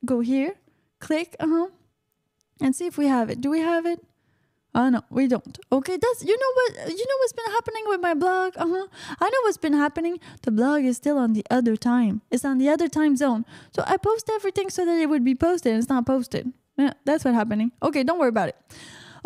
[0.07, 0.55] go here
[1.01, 1.67] click uh-huh
[2.61, 3.41] and see if we have it.
[3.41, 4.01] Do we have it?
[4.75, 5.59] Oh no, we don't.
[5.73, 8.53] Okay, that's you know what you know what's been happening with my blog.
[8.57, 8.87] Uh huh.
[9.21, 10.21] I know what's been happening.
[10.43, 12.23] The blog is still on the other time.
[12.31, 13.45] It's on the other time zone.
[13.75, 15.73] So I post everything so that it would be posted.
[15.73, 16.53] and It's not posted.
[16.81, 17.73] Yeah, that's what's happening.
[17.83, 18.57] Okay, don't worry about it.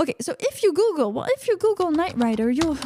[0.01, 2.77] Okay, so if you Google, well, if you Google Knight Rider, you'll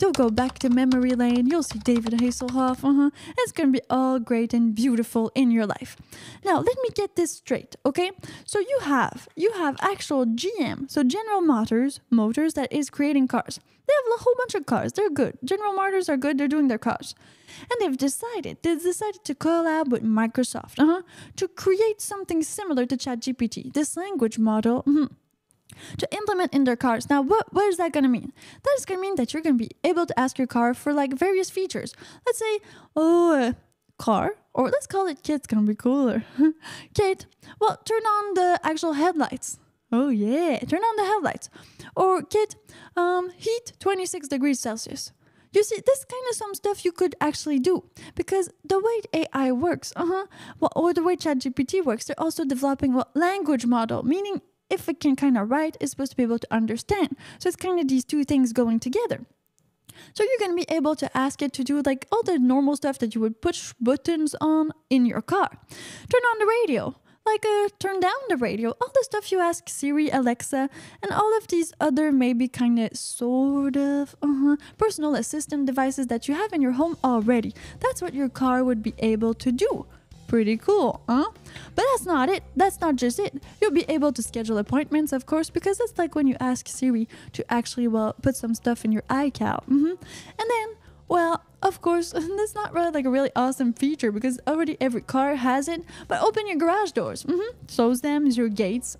[0.00, 1.48] you'll go back to memory lane.
[1.48, 2.84] You'll see David Hasselhoff.
[2.84, 3.10] Uh huh.
[3.38, 5.96] It's gonna be all great and beautiful in your life.
[6.44, 8.12] Now, let me get this straight, okay?
[8.44, 13.58] So you have you have actual GM, so General Motors, Motors that is creating cars.
[13.88, 14.92] They have a whole bunch of cars.
[14.92, 15.38] They're good.
[15.42, 16.38] General Motors are good.
[16.38, 17.16] They're doing their cars.
[17.70, 21.02] And they've decided, they've decided to collab with Microsoft uh-huh,
[21.36, 24.82] to create something similar to ChatGPT, this language model.
[24.84, 25.10] mhm,
[25.98, 27.08] to implement in their cars.
[27.08, 28.32] Now, what, what is that going to mean?
[28.62, 30.74] That is going to mean that you're going to be able to ask your car
[30.74, 31.94] for like various features.
[32.26, 32.58] Let's say,
[32.94, 33.52] oh, uh,
[33.98, 36.24] car, or let's call it going to be cooler.
[36.94, 37.26] Kate,
[37.60, 39.58] well, turn on the actual headlights.
[39.90, 41.50] Oh, yeah, turn on the headlights.
[41.94, 42.56] Or Kit,
[42.96, 45.12] um, heat 26 degrees Celsius.
[45.52, 47.84] You see, this kind of some stuff you could actually do
[48.14, 50.26] because the way AI works, uh huh,
[50.58, 55.00] well, or the way ChatGPT works, they're also developing what language model, meaning if it
[55.00, 57.16] can kind of write, it's supposed to be able to understand.
[57.38, 59.26] So it's kind of these two things going together.
[60.14, 62.76] So you're going to be able to ask it to do like all the normal
[62.76, 65.50] stuff that you would push buttons on in your car.
[65.50, 69.68] Turn on the radio, like uh, turn down the radio, all the stuff you ask
[69.68, 70.68] Siri, Alexa,
[71.02, 76.28] and all of these other maybe kind of sort of uh-huh, personal assistant devices that
[76.28, 77.54] you have in your home already.
[77.80, 79.86] That's what your car would be able to do.
[80.26, 81.30] Pretty cool, huh?
[81.74, 82.42] But that's not it.
[82.56, 83.42] That's not just it.
[83.60, 87.06] You'll be able to schedule appointments, of course, because that's like when you ask Siri
[87.34, 89.62] to actually, well, put some stuff in your iCal.
[89.64, 89.98] hmm And
[90.48, 90.68] then,
[91.06, 95.36] well, of course, that's not really like a really awesome feature because already every car
[95.36, 95.82] has it.
[96.08, 97.24] But open your garage doors.
[97.24, 97.74] mm -hmm.
[97.74, 98.96] Close them, your gates,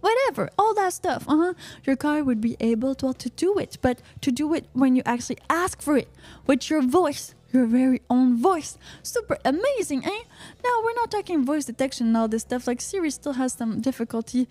[0.00, 1.22] whatever, all that stuff.
[1.28, 1.54] Uh huh.
[1.86, 4.96] Your car would be able to, well, to do it, but to do it when
[4.96, 6.08] you actually ask for it
[6.46, 8.78] with your voice, your very own voice.
[9.02, 10.22] Super amazing, eh?
[10.64, 12.66] Now we're not talking voice detection and all this stuff.
[12.66, 14.46] Like Siri still has some difficulty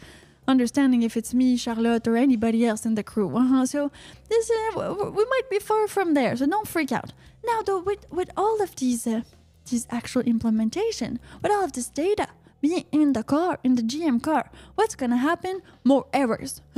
[0.49, 3.29] understanding if it's me, Charlotte, or anybody else in the crew.
[3.37, 3.65] Uh-huh.
[3.65, 3.91] So
[4.27, 6.35] this uh, we might be far from there.
[6.35, 7.13] So don't freak out.
[7.45, 9.21] Now though, with with all of these uh,
[9.69, 12.27] these actual implementation, with all of this data
[12.61, 15.61] being in the car, in the GM car, what's gonna happen?
[15.83, 16.61] More errors.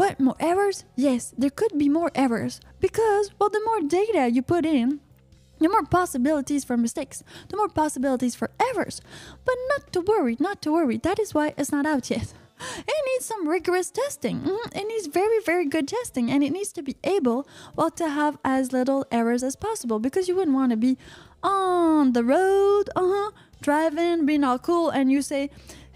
[0.00, 0.84] what more errors?
[0.96, 5.00] Yes, there could be more errors because well, the more data you put in,
[5.60, 9.00] the more possibilities for mistakes, the more possibilities for errors.
[9.44, 10.96] But not to worry, not to worry.
[10.98, 12.32] That is why it's not out yet.
[12.86, 14.40] It needs some rigorous testing.
[14.42, 14.76] Mhm.
[14.76, 18.36] It needs very, very good testing, and it needs to be able, well, to have
[18.44, 20.98] as little errors as possible because you wouldn't want to be
[21.42, 23.30] on the road, uh huh,
[23.62, 25.48] driving, being all cool, and you say,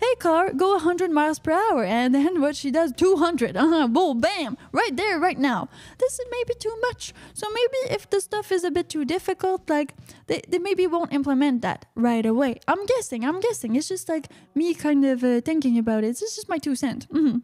[0.04, 3.88] "Hey, car, go 100 miles per hour," and then what she does, 200, uh huh,
[3.88, 5.68] boom, bam, right there, right now.
[5.98, 7.14] This is maybe too much.
[7.32, 9.94] So maybe if the stuff is a bit too difficult, like
[10.26, 12.60] they, they maybe won't implement that right away.
[12.68, 13.24] I'm guessing.
[13.24, 13.76] I'm guessing.
[13.76, 16.08] It's just like me kind of uh, thinking about it.
[16.08, 17.06] It's just my two cents.
[17.10, 17.38] hmm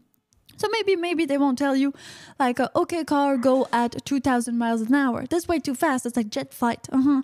[0.61, 1.95] so maybe maybe they won't tell you
[2.39, 5.25] like uh, okay car go at 2000 miles an hour.
[5.25, 6.05] That's way too fast.
[6.05, 6.87] It's like jet flight.
[6.93, 7.23] Uh-huh.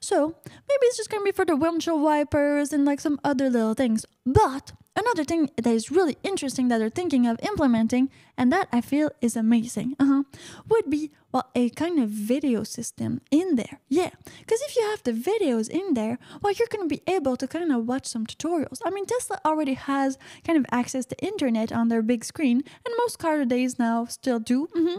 [0.00, 3.50] So maybe it's just going to be for the windshield wipers and like some other
[3.50, 4.06] little things.
[4.24, 8.80] But another thing that is really interesting that they're thinking of implementing and that I
[8.80, 9.94] feel is amazing.
[9.98, 10.22] Uh-huh.
[10.68, 13.80] Would be well a kind of video system in there.
[13.88, 14.10] Yeah.
[14.48, 17.46] Cuz if you have the videos in there, well you're going to be able to
[17.48, 18.80] kind of watch some tutorials.
[18.86, 22.94] I mean Tesla already has kind of access to internet on their big screen and
[23.02, 24.68] most car days now still do.
[24.74, 24.98] Mhm.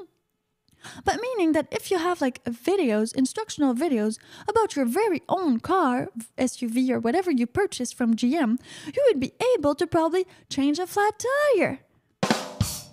[1.04, 6.10] But meaning that if you have like videos, instructional videos about your very own car,
[6.38, 10.88] SUV, or whatever you purchased from GM, you would be able to probably change a
[10.88, 11.24] flat
[11.56, 11.80] tire.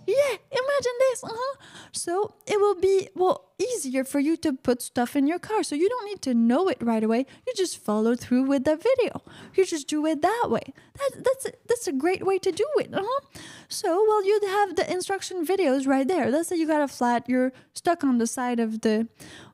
[0.06, 1.24] Yeah, imagine this.
[1.24, 1.56] Uh-huh.
[1.92, 5.62] So it will be well easier for you to put stuff in your car.
[5.62, 7.26] So you don't need to know it right away.
[7.46, 9.22] You just follow through with the video.
[9.54, 10.72] You just do it that way.
[10.94, 12.94] That, that's a, that's a great way to do it.
[12.94, 13.20] Uh-huh.
[13.68, 16.30] So well, you'd have the instruction videos right there.
[16.30, 17.24] Let's say you got a flat.
[17.28, 19.08] You're stuck on the side of the,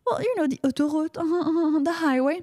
[0.06, 2.42] well, you know, the autoroute, uh-huh, uh-huh, the highway.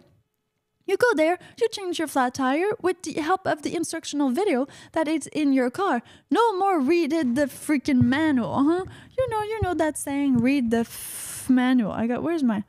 [0.89, 4.67] You go there, you change your flat tire with the help of the instructional video
[4.93, 6.01] that is in your car.
[6.31, 8.85] No more read the freaking manual, huh?
[9.15, 10.89] You know, you know that saying, read the
[11.47, 11.91] manual.
[11.91, 12.63] I got, where's my,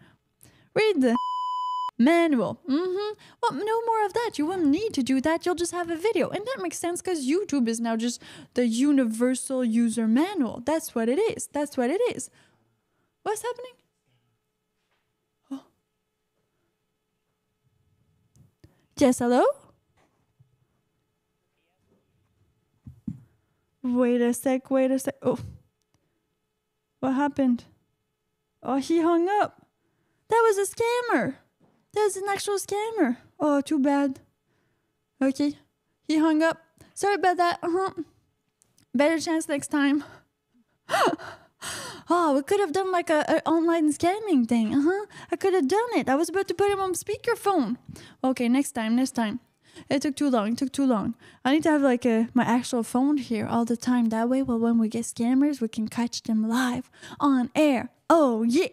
[0.74, 1.16] read the
[1.98, 2.60] manual.
[2.68, 3.14] Mm-hmm.
[3.42, 4.32] Well, no more of that.
[4.36, 5.46] You won't need to do that.
[5.46, 6.28] You'll just have a video.
[6.28, 8.20] And that makes sense because YouTube is now just
[8.52, 10.62] the universal user manual.
[10.66, 11.48] That's what it is.
[11.54, 12.28] That's what it is.
[13.22, 13.79] What's happening?
[19.00, 19.42] Yes, hello?
[23.82, 25.14] Wait a sec, wait a sec.
[25.22, 25.38] Oh.
[26.98, 27.64] What happened?
[28.62, 29.66] Oh, he hung up.
[30.28, 31.36] That was a scammer.
[31.94, 33.16] That was an actual scammer.
[33.38, 34.20] Oh, too bad.
[35.22, 35.56] Okay.
[36.06, 36.60] He hung up.
[36.92, 37.58] Sorry about that.
[37.62, 38.02] Uh-huh.
[38.94, 40.04] Better chance next time.
[42.10, 44.74] oh, we could have done like a, a online scamming thing.
[44.74, 45.06] Uh-huh.
[45.30, 46.08] I could have done it.
[46.08, 47.76] I was about to put him on speakerphone.
[48.22, 49.40] Okay, next time, next time.
[49.88, 50.52] It took too long.
[50.52, 51.14] It took too long.
[51.44, 54.08] I need to have like a my actual phone here all the time.
[54.08, 57.90] That way, well, when we get scammers, we can catch them live on air.
[58.08, 58.68] Oh yeah.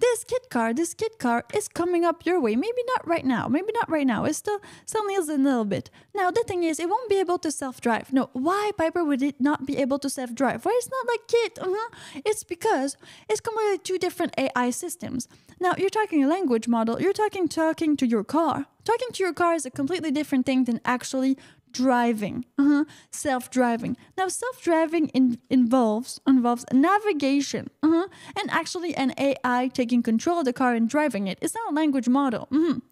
[0.00, 2.54] This kit car, this kit car is coming up your way.
[2.54, 3.48] Maybe not right now.
[3.48, 4.24] Maybe not right now.
[4.24, 5.90] It's still still needs a little bit.
[6.14, 8.12] Now the thing is, it won't be able to self drive.
[8.12, 10.64] No, why Piper would it not be able to self drive?
[10.64, 11.58] Why it's not like Kit?
[11.60, 11.88] Uh-huh.
[12.24, 12.96] It's because
[13.28, 15.28] it's completely two different AI systems.
[15.60, 17.00] Now you're talking a language model.
[17.00, 18.66] You're talking talking to your car.
[18.84, 21.36] Talking to your car is a completely different thing than actually
[21.72, 22.44] driving.
[22.58, 22.84] Uh-huh.
[23.10, 23.96] self-driving.
[24.16, 27.68] Now self-driving in, involves involves navigation.
[27.82, 28.06] Uh-huh.
[28.38, 31.38] and actually an ai taking control of the car and driving it.
[31.40, 32.48] It's not a language model.
[32.50, 32.82] Mhm.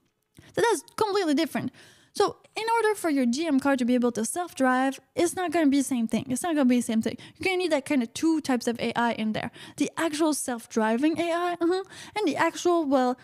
[0.54, 1.70] so that's completely different.
[2.12, 5.66] So in order for your gm car to be able to self-drive it's not going
[5.66, 6.24] to be the same thing.
[6.30, 7.16] It's not going to be the same thing.
[7.36, 9.50] You're going to need that kind of two types of ai in there.
[9.76, 11.82] The actual self-driving ai uh-huh,
[12.16, 13.18] and the actual well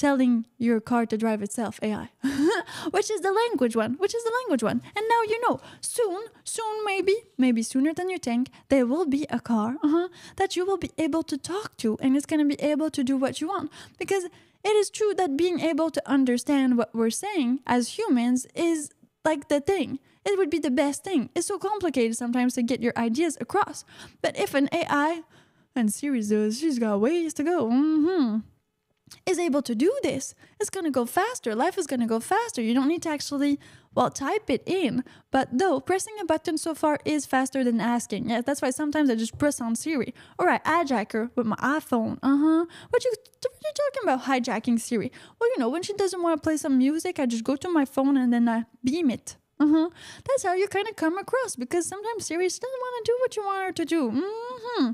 [0.00, 2.08] telling your car to drive itself AI,
[2.90, 4.80] which is the language one, which is the language one.
[4.96, 9.26] And now you know, soon, soon, maybe, maybe sooner than you think, there will be
[9.28, 12.56] a car uh-huh, that you will be able to talk to and it's going to
[12.56, 13.70] be able to do what you want.
[13.98, 14.24] Because
[14.64, 18.90] it is true that being able to understand what we're saying as humans is
[19.22, 19.98] like the thing.
[20.24, 21.28] It would be the best thing.
[21.34, 23.84] It's so complicated sometimes to get your ideas across.
[24.22, 25.22] But if an AI,
[25.74, 27.68] and Siri does, she's got ways to go.
[27.68, 28.38] hmm
[29.26, 31.54] is able to do this, it's going to go faster.
[31.54, 32.62] Life is going to go faster.
[32.62, 33.58] You don't need to actually,
[33.94, 35.04] well, type it in.
[35.30, 38.30] But though, pressing a button so far is faster than asking.
[38.30, 40.14] Yeah, that's why sometimes I just press on Siri.
[40.38, 42.18] All right, hijack her with my iPhone.
[42.22, 42.64] Uh huh.
[42.90, 45.12] What you, what you talking about hijacking Siri?
[45.40, 47.68] Well, you know, when she doesn't want to play some music, I just go to
[47.68, 49.36] my phone and then I beam it.
[49.58, 49.90] Uh huh.
[50.26, 53.36] That's how you kind of come across because sometimes Siri doesn't want to do what
[53.36, 54.10] you want her to do.
[54.10, 54.90] Mm hmm.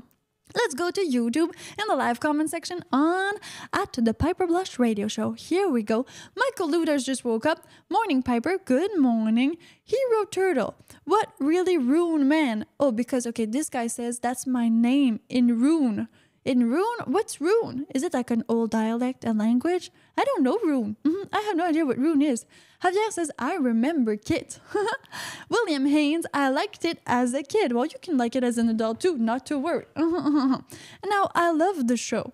[0.57, 3.35] Let's go to YouTube in the live comment section on
[3.71, 5.33] at the Piper Blush Radio Show.
[5.33, 6.07] Here we go.
[6.35, 7.67] Michael Luders just woke up.
[7.91, 8.57] Morning, Piper.
[8.65, 9.57] Good morning.
[9.83, 10.73] Hero Turtle.
[11.03, 12.65] What really rune man?
[12.79, 16.07] Oh, because okay, this guy says that's my name in rune.
[16.47, 17.85] In Rune, what's Rune?
[17.93, 19.91] Is it like an old dialect, and language?
[20.17, 20.95] I don't know Rune.
[21.03, 22.45] Mhm, I have no idea what Rune is.
[22.81, 24.61] Javier says, I remember KITT.
[25.49, 27.73] William Haynes, I liked it as a kid.
[27.73, 29.87] Well, you can like it as an adult too, not to worry.
[29.97, 30.63] and
[31.05, 32.31] now I love the show.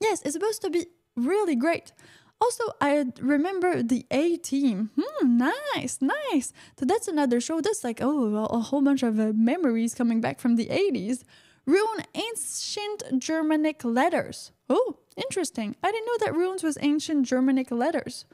[0.00, 1.92] Yes, it's supposed to be really great.
[2.40, 4.90] Also, I remember the A Team.
[4.98, 6.52] Hmm, nice, nice.
[6.76, 7.60] So that's another show.
[7.60, 11.24] That's like oh, a, a whole bunch of uh, memories coming back from the eighties.
[11.68, 14.52] Rune ancient Germanic letters.
[14.70, 15.76] Oh, interesting.
[15.82, 18.24] I didn't know that runes was ancient Germanic letters.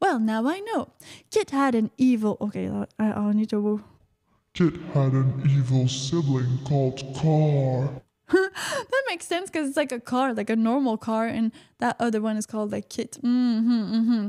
[0.00, 0.92] Well, now I know.
[1.30, 2.36] KITT had an evil.
[2.42, 2.68] Okay,
[2.98, 3.82] I, I need to.
[4.52, 8.02] KITT had an evil sibling called KARR.
[8.32, 12.20] that makes sense because it's like a car, like a normal car, and that other
[12.20, 13.22] one is called like KITT.
[13.22, 14.28] Mm-hmm, mm-hmm.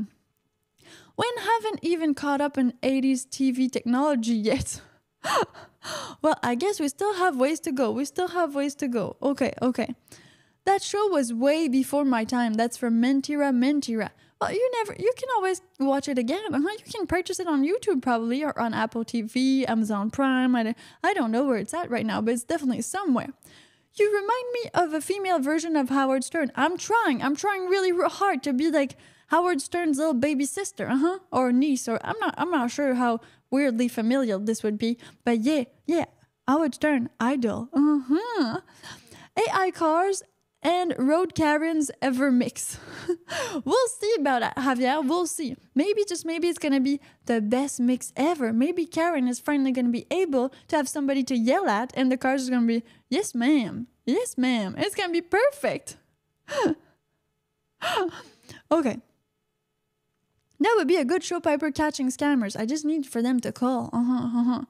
[1.16, 4.80] When haven't even caught up in 80s TV technology yet.
[6.22, 7.90] well, I guess we still have ways to go.
[7.90, 9.16] We still have ways to go.
[9.22, 9.94] Okay, okay.
[10.64, 12.54] That show was way before my time.
[12.54, 14.10] That's from Mentira Mentira.
[14.40, 16.52] Well, you never, you can always watch it again.
[16.52, 16.68] Uh-huh.
[16.84, 20.54] You can purchase it on YouTube probably or on Apple TV, Amazon Prime.
[20.54, 23.28] I, I don't know where it's at right now, but it's definitely somewhere.
[23.94, 26.52] You remind me of a female version of Howard Stern.
[26.54, 27.22] I'm trying.
[27.22, 28.96] I'm trying really hard to be like
[29.28, 32.34] Howard Stern's little baby sister, uh-huh, or niece, or I'm not.
[32.36, 36.06] I'm not sure how weirdly familiar this would be, but yeah, yeah,
[36.46, 38.60] Howard Stern, idol, uh-huh.
[39.36, 40.22] AI cars
[40.62, 42.78] and road Karens ever mix.
[43.64, 45.06] we'll see about that, Javier.
[45.06, 45.56] We'll see.
[45.74, 48.52] Maybe just maybe it's gonna be the best mix ever.
[48.52, 52.16] Maybe Karen is finally gonna be able to have somebody to yell at, and the
[52.16, 54.74] cars is gonna be, yes, ma'am, yes, ma'am.
[54.76, 55.96] It's gonna be perfect.
[58.70, 58.98] okay.
[60.60, 62.58] That would be a good show Piper catching scammers.
[62.58, 63.90] I just need for them to call.
[63.92, 64.62] Uh-huh, uh-huh.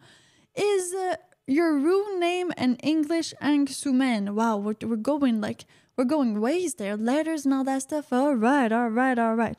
[0.54, 4.34] Is uh, your rune name an English Angsumen?
[4.34, 5.64] Wow, we're, we're going like
[5.96, 8.12] we're going ways there, letters and all that stuff.
[8.12, 9.58] All right, all right, all right.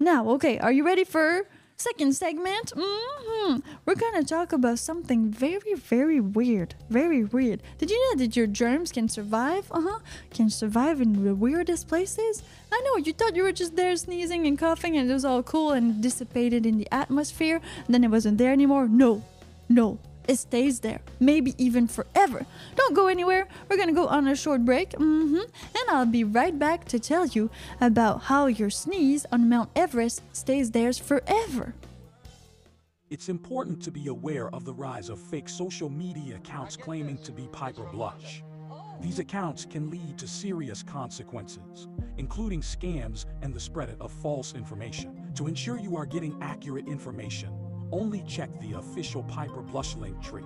[0.00, 1.48] Now, okay, are you ready for
[1.80, 2.72] second segment?
[2.74, 3.60] Mm-hmm.
[3.86, 6.74] We're gonna talk about something very, very weird.
[6.90, 7.62] Very weird.
[7.78, 9.70] Did you know that your germs can survive?
[9.70, 10.00] Uh-huh.
[10.30, 12.42] Can survive in the weirdest places?
[12.72, 15.44] I know, you thought you were just there sneezing and coughing and it was all
[15.44, 18.88] cool and dissipated in the atmosphere, then it wasn't there anymore.
[18.88, 19.22] No.
[19.68, 22.46] No it stays there, maybe even forever.
[22.76, 23.48] Don't go anywhere.
[23.68, 27.26] We're gonna go on a short break, mm-hmm, and I'll be right back to tell
[27.26, 31.74] you about how your sneeze on Mount Everest stays there forever.
[33.10, 37.32] It's important to be aware of the rise of fake social media accounts claiming to
[37.32, 38.42] be Piper Blush.
[39.00, 41.88] These accounts can lead to serious consequences,
[42.18, 45.32] including scams and the spread of false information.
[45.36, 47.50] To ensure you are getting accurate information,
[47.92, 50.44] only check the official Piper Blush link tree.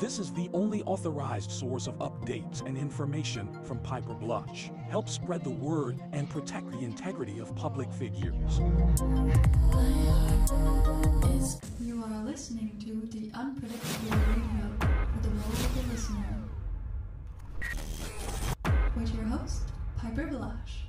[0.00, 4.70] This is the only authorized source of updates and information from Piper Blush.
[4.88, 8.58] Help spread the word and protect the integrity of public figures.
[11.80, 16.38] You are listening to the Unpredictable Radio for the World of the Listener.
[18.96, 19.62] With your host,
[19.98, 20.82] Piper Blush.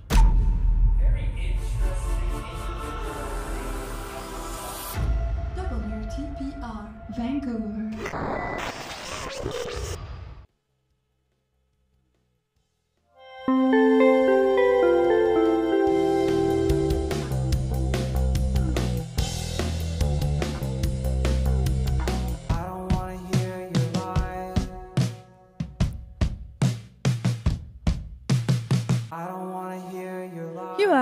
[6.14, 7.90] WTPR Vancouver.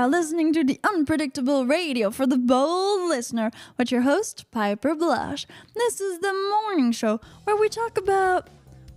[0.01, 5.45] Are listening to the Unpredictable Radio for the Bold Listener with your host, Piper Blush.
[5.75, 8.47] This is the morning show where we talk about,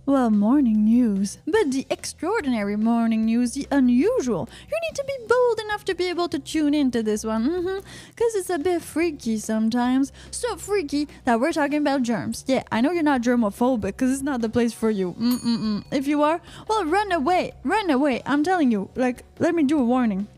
[0.07, 4.49] well, morning news, but the extraordinary morning news, the unusual.
[4.67, 7.87] You need to be bold enough to be able to tune into this one, mm-hmm,
[8.09, 10.11] because it's a bit freaky sometimes.
[10.31, 12.45] So freaky that we're talking about germs.
[12.47, 15.13] Yeah, I know you're not germophobic because it's not the place for you.
[15.13, 15.85] Mm-mm-mm.
[15.91, 18.23] If you are, well, run away, run away.
[18.25, 20.29] I'm telling you, like, let me do a warning.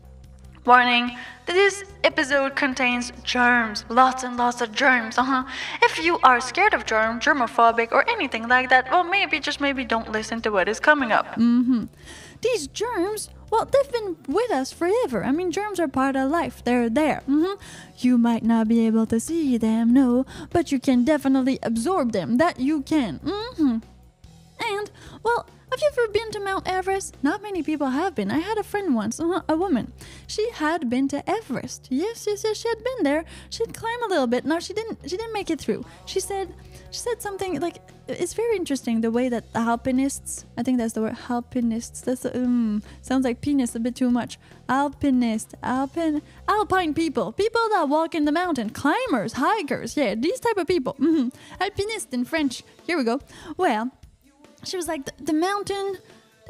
[0.68, 1.16] Warning
[1.46, 5.44] this episode contains germs, lots and lots of germs, uh huh.
[5.80, 9.82] If you are scared of germ, germophobic, or anything like that, well, maybe, just maybe
[9.86, 11.36] don't listen to what is coming up.
[11.36, 11.84] Mm hmm.
[12.42, 15.24] These germs, well, they've been with us forever.
[15.24, 17.22] I mean, germs are part of life, they're there.
[17.24, 17.54] hmm
[17.96, 22.36] You might not be able to see them, no, but you can definitely absorb them.
[22.36, 23.20] That you can.
[23.24, 23.78] hmm
[24.60, 24.90] And,
[25.22, 27.16] well, Have you ever been to Mount Everest?
[27.22, 28.30] Not many people have been.
[28.30, 29.92] I had a friend once, uh, a woman.
[30.26, 31.88] She had been to Everest.
[31.90, 32.56] Yes, yes, yes.
[32.56, 33.24] She had been there.
[33.50, 34.46] She'd climb a little bit.
[34.46, 34.98] No, she didn't.
[35.04, 35.84] She didn't make it through.
[36.06, 36.54] She said,
[36.90, 40.46] she said something like, it's very interesting the way that the alpinists.
[40.56, 41.16] I think that's the word.
[41.28, 42.00] Alpinists.
[42.00, 44.38] That's um sounds like penis a bit too much.
[44.70, 49.96] Alpinist, alpin, alpine people, people that walk in the mountain, climbers, hikers.
[49.98, 50.94] Yeah, these type of people.
[50.94, 51.28] hmm
[51.60, 52.62] Alpinist in French.
[52.86, 53.20] Here we go.
[53.58, 53.90] Well,
[54.64, 55.98] she was like, the, the mountain,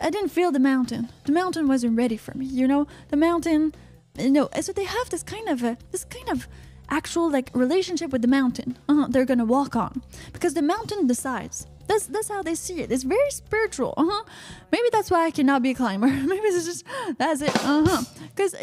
[0.02, 1.09] I didn't feel the mountain.
[1.24, 2.86] The mountain wasn't ready for me, you know?
[3.09, 3.74] The mountain,
[4.18, 6.48] you know, so they have this kind of this kind of
[6.90, 10.02] actual like relationship with the mountain uh they're gonna walk on
[10.32, 12.93] because the mountain decides that's that's how they see it.
[12.93, 13.95] It's very spiritual.
[13.97, 14.24] Uh-huh.
[14.70, 16.07] Maybe that's why i cannot be a climber.
[16.32, 16.84] Maybe it's just
[17.18, 17.57] that's it.
[17.57, 18.05] Uh-huh.
[18.34, 18.55] Because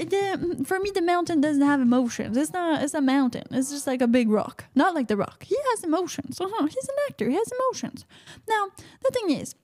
[0.68, 2.38] for me the mountain doesn't have emotions.
[2.38, 3.44] It's not it's a mountain.
[3.52, 4.66] It's just like a big rock.
[4.76, 5.44] Not like the rock.
[5.44, 6.40] He has emotions.
[6.40, 6.68] Uh-huh.
[6.68, 7.28] He's an actor.
[7.30, 8.06] He has emotions.
[8.48, 8.68] Now
[9.04, 9.56] the thing is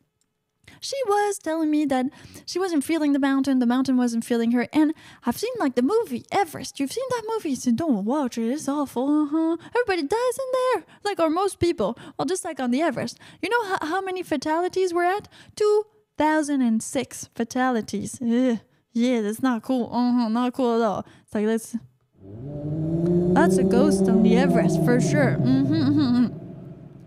[0.79, 2.07] she was telling me that
[2.45, 4.67] she wasn't feeling the mountain, the mountain wasn't feeling her.
[4.73, 4.93] And
[5.25, 6.79] I've seen like the movie Everest.
[6.79, 8.51] You've seen that movie, so don't watch it.
[8.51, 9.23] It's awful.
[9.23, 9.57] Uh-huh.
[9.75, 11.97] Everybody dies in there, like or most people.
[12.17, 13.19] Well, just like on the Everest.
[13.41, 15.27] You know how, how many fatalities we're at?
[15.55, 15.85] Two
[16.17, 18.19] thousand and six fatalities.
[18.21, 18.59] Ugh.
[18.93, 19.89] Yeah, that's not cool.
[19.91, 21.05] Uh-huh, not cool at all.
[21.23, 21.75] It's like let's.
[23.33, 25.37] That's a ghost on the Everest for sure.
[25.39, 26.50] Mm-hmm, mm-hmm.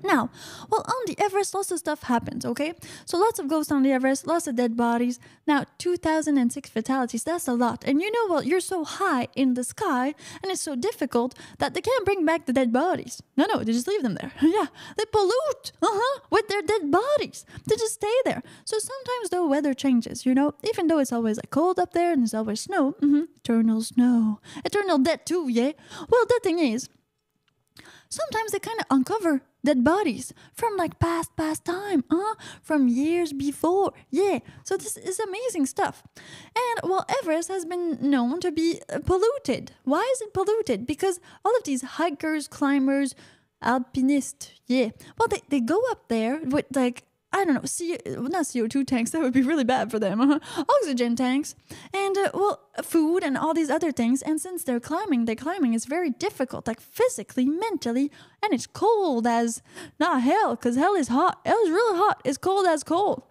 [0.04, 0.28] Now,
[0.70, 2.74] well, on the Everest, lots of stuff happens, okay?
[3.06, 5.18] So lots of ghosts on the Everest, lots of dead bodies.
[5.46, 7.84] Now, 2006 fatalities, that's a lot.
[7.86, 8.44] And you know what?
[8.46, 12.44] You're so high in the sky, and it's so difficult that they can't bring back
[12.44, 13.22] the dead bodies.
[13.34, 14.32] No, no, they just leave them there.
[14.42, 14.66] yeah,
[14.98, 17.46] they pollute, uh-huh, with their dead bodies.
[17.66, 18.42] They just stay there.
[18.66, 20.52] So sometimes the weather changes, you know?
[20.64, 24.40] Even though it's always like cold up there and there's always snow, mm-hmm, eternal snow,
[24.66, 25.72] eternal dead too, yeah?
[26.10, 26.90] Well, the thing is,
[28.10, 33.32] sometimes they kind of uncover dead bodies from like past past time uh from years
[33.32, 33.92] before.
[34.10, 36.02] Yeah so this is amazing stuff.
[36.56, 39.72] And well everest has been known to be uh, polluted.
[39.84, 40.86] Why is it polluted?
[40.86, 43.14] Because all of these hikers climbers
[43.62, 47.04] alpinists yeah well they, they go up there with like
[47.34, 50.20] I don't know, C- not CO2 tanks, that would be really bad for them.
[50.20, 50.38] uh
[50.76, 51.56] Oxygen tanks,
[51.92, 54.22] and uh, well, food and all these other things.
[54.22, 58.06] And since they're climbing, the climbing is very difficult, like physically, mentally,
[58.42, 59.62] and it's cold as
[59.98, 61.40] not hell, because hell is hot.
[61.44, 62.20] Hell is really hot.
[62.24, 63.22] It's cold as cold.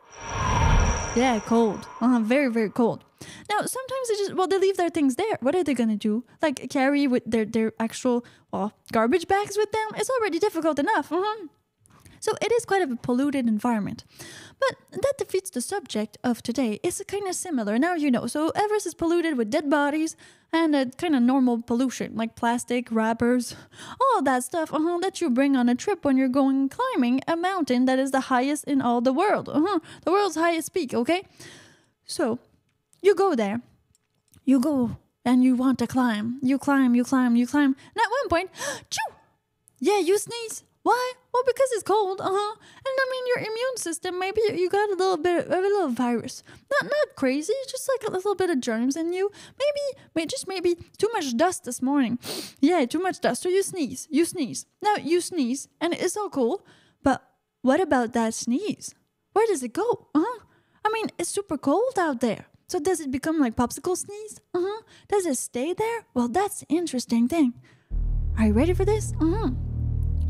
[1.15, 1.87] Yeah, cold.
[2.01, 3.05] Uh, very, very cold.
[3.49, 5.37] Now, sometimes they just, well, they leave their things there.
[5.41, 6.25] What are they going to do?
[6.41, 9.87] Like carry with their, their actual, well, garbage bags with them?
[9.95, 11.11] It's already difficult enough.
[11.11, 11.47] Uh-huh.
[12.23, 14.05] So it is quite a polluted environment.
[14.57, 16.79] But that defeats the subject of today.
[16.81, 17.77] It's kind of similar.
[17.77, 18.27] Now you know.
[18.27, 20.15] So Everest is polluted with dead bodies
[20.53, 23.57] and a kind of normal pollution like plastic, wrappers,
[23.99, 27.35] all that stuff uh-huh, that you bring on a trip when you're going climbing a
[27.35, 29.49] mountain that is the highest in all the world.
[29.49, 31.23] Uh-huh, the world's highest peak, okay?
[32.05, 32.39] So
[33.01, 33.59] you go there.
[34.45, 34.95] You go
[35.25, 36.39] and you want to climb.
[36.41, 37.75] You climb, you climb, you climb.
[37.95, 38.49] And at one point,
[38.89, 39.13] choo!
[39.81, 40.63] Yeah, you sneeze.
[40.83, 41.13] Why?
[41.33, 42.55] Well, because it's cold, uh huh.
[42.59, 45.89] And I mean, your immune system, maybe you got a little bit, of a little
[45.89, 46.43] virus.
[46.69, 49.31] Not, not crazy, just like a little bit of germs in you.
[49.57, 52.19] Maybe, maybe, just maybe too much dust this morning.
[52.59, 53.41] Yeah, too much dust.
[53.43, 54.65] So you sneeze, you sneeze.
[54.81, 56.65] Now you sneeze, and it's all cool.
[57.01, 57.21] But
[57.61, 58.93] what about that sneeze?
[59.33, 60.07] Where does it go?
[60.13, 60.39] Uh huh.
[60.85, 62.45] I mean, it's super cold out there.
[62.67, 64.39] So does it become like popsicle sneeze?
[64.53, 64.81] Uh huh.
[65.07, 66.05] Does it stay there?
[66.13, 67.53] Well, that's the interesting thing.
[68.37, 69.13] Are you ready for this?
[69.21, 69.49] Uh huh.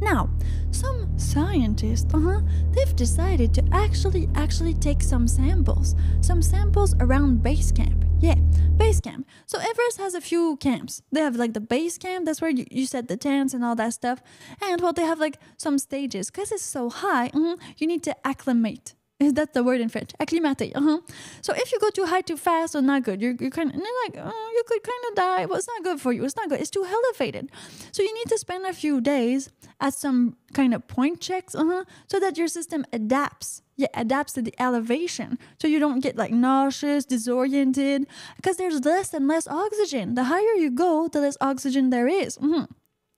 [0.02, 0.30] Now,
[0.72, 2.42] some scientists, uh-huh,
[2.72, 8.06] they've decided to actually actually take some samples, some samples around base camp.
[8.20, 8.36] Yeah,
[8.78, 9.28] base camp.
[9.46, 11.02] So Everest has a few camps.
[11.12, 13.76] They have like the base camp, that's where you, you set the tents and all
[13.76, 14.22] that stuff.
[14.62, 16.32] And well, they have like some stages.
[16.32, 18.96] Because it's so high, uh-huh, you need to acclimate.
[19.20, 20.12] Is that the word in French?
[20.20, 20.76] Acclimater.
[20.76, 21.00] Uh-huh.
[21.42, 23.22] So if you go too high too fast, or not good.
[23.22, 25.46] You're, you're kind of like, oh, you could kind of die.
[25.46, 26.26] Well, it's not good for you.
[26.26, 26.60] It's not good.
[26.60, 27.50] It's too elevated.
[27.92, 29.50] So you need to spend a few days
[29.80, 33.62] at some kind of point checks, uh-huh, so that your system adapts.
[33.76, 35.40] Yeah, adapts to the elevation.
[35.60, 38.06] So you don't get like nauseous, disoriented,
[38.36, 40.16] because there's less and less oxygen.
[40.16, 42.38] The higher you go, the less oxygen there is.
[42.38, 42.66] Mm-hmm.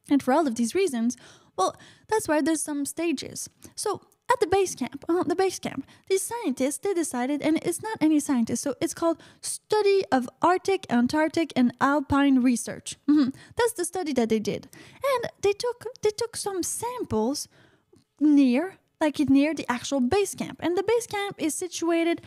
[0.09, 1.17] And for all of these reasons,
[1.57, 1.75] well,
[2.07, 3.49] that's why there's some stages.
[3.75, 4.01] So
[4.31, 7.97] at the base camp, uh, the base camp, these scientists they decided, and it's not
[8.01, 12.97] any scientist, so it's called Study of Arctic, Antarctic, and Alpine Research.
[13.07, 13.33] Mhm.
[13.55, 14.67] That's the study that they did,
[15.11, 17.47] and they took they took some samples
[18.19, 22.21] near, like near the actual base camp, and the base camp is situated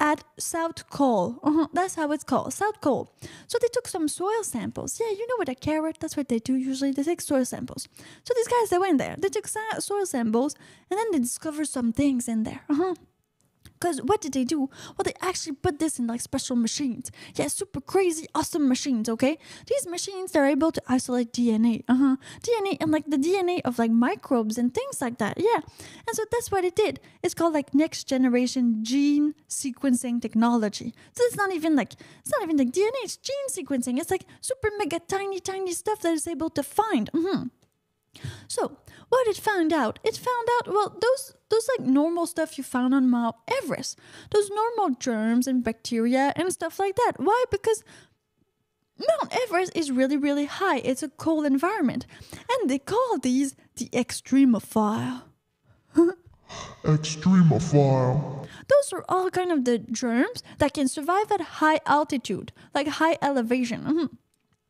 [0.00, 1.38] at South Col.
[1.42, 3.12] Uh-huh, that's how it's called, South Col.
[3.46, 5.00] So they took some soil samples.
[5.00, 6.92] Yeah, you know what a carrot, that's what they do usually.
[6.92, 7.88] They take soil samples.
[8.24, 9.16] So these guys, they went there.
[9.18, 10.56] They took soil samples
[10.90, 12.62] and then they discovered some things in there.
[12.68, 12.94] Uh-huh.
[13.74, 14.70] Because what did they do?
[14.96, 17.10] Well, they actually put this in like special machines.
[17.34, 19.38] Yeah, super crazy, awesome machines, okay?
[19.66, 21.84] These machines, they're able to isolate DNA.
[21.88, 22.16] Uh huh.
[22.40, 25.38] DNA and like the DNA of like microbes and things like that.
[25.38, 25.60] Yeah.
[26.06, 27.00] And so that's what it did.
[27.22, 30.94] It's called like next generation gene sequencing technology.
[31.12, 33.98] So it's not even like, it's not even like DNA, it's gene sequencing.
[33.98, 37.10] It's like super mega tiny, tiny stuff that is able to find.
[37.12, 37.48] hmm
[38.48, 42.64] so, what it found out, it found out well those those like normal stuff you
[42.64, 43.98] found on Mount Everest,
[44.30, 47.12] those normal germs and bacteria and stuff like that.
[47.18, 47.44] Why?
[47.50, 47.84] Because
[48.98, 50.78] Mount Everest is really really high.
[50.78, 52.06] It's a cold environment,
[52.50, 55.22] and they call these the extremophile.
[56.84, 58.46] Extremophile.
[58.68, 63.16] Those are all kind of the germs that can survive at high altitude, like high
[63.22, 63.82] elevation.
[63.84, 64.08] Mhm.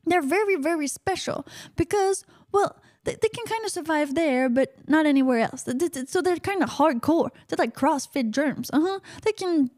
[0.06, 5.06] They're very, very special because, well, they, they can kind of survive there, but not
[5.06, 5.64] anywhere else.
[6.06, 7.30] So they're kind of hardcore.
[7.48, 8.70] They're like CrossFit germs.
[8.72, 9.00] Uh huh.
[9.22, 9.70] They can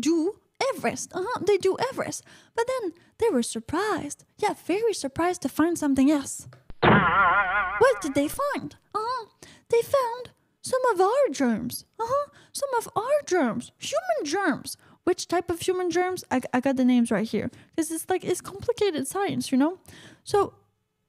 [0.00, 0.34] do
[0.74, 1.12] Everest.
[1.14, 1.40] Uh huh.
[1.46, 2.24] They do Everest.
[2.54, 4.24] But then they were surprised.
[4.38, 6.48] Yeah, very surprised to find something else.
[6.82, 8.76] What did they find?
[8.94, 9.26] Uh huh.
[9.68, 10.30] They found
[10.60, 11.84] some of our germs.
[11.98, 12.30] Uh huh.
[12.52, 13.72] Some of our germs.
[13.78, 14.76] Human germs.
[15.04, 16.24] Which type of human germs?
[16.30, 17.50] I, I got the names right here.
[17.74, 19.78] Because it's like, it's complicated science, you know?
[20.22, 20.54] So,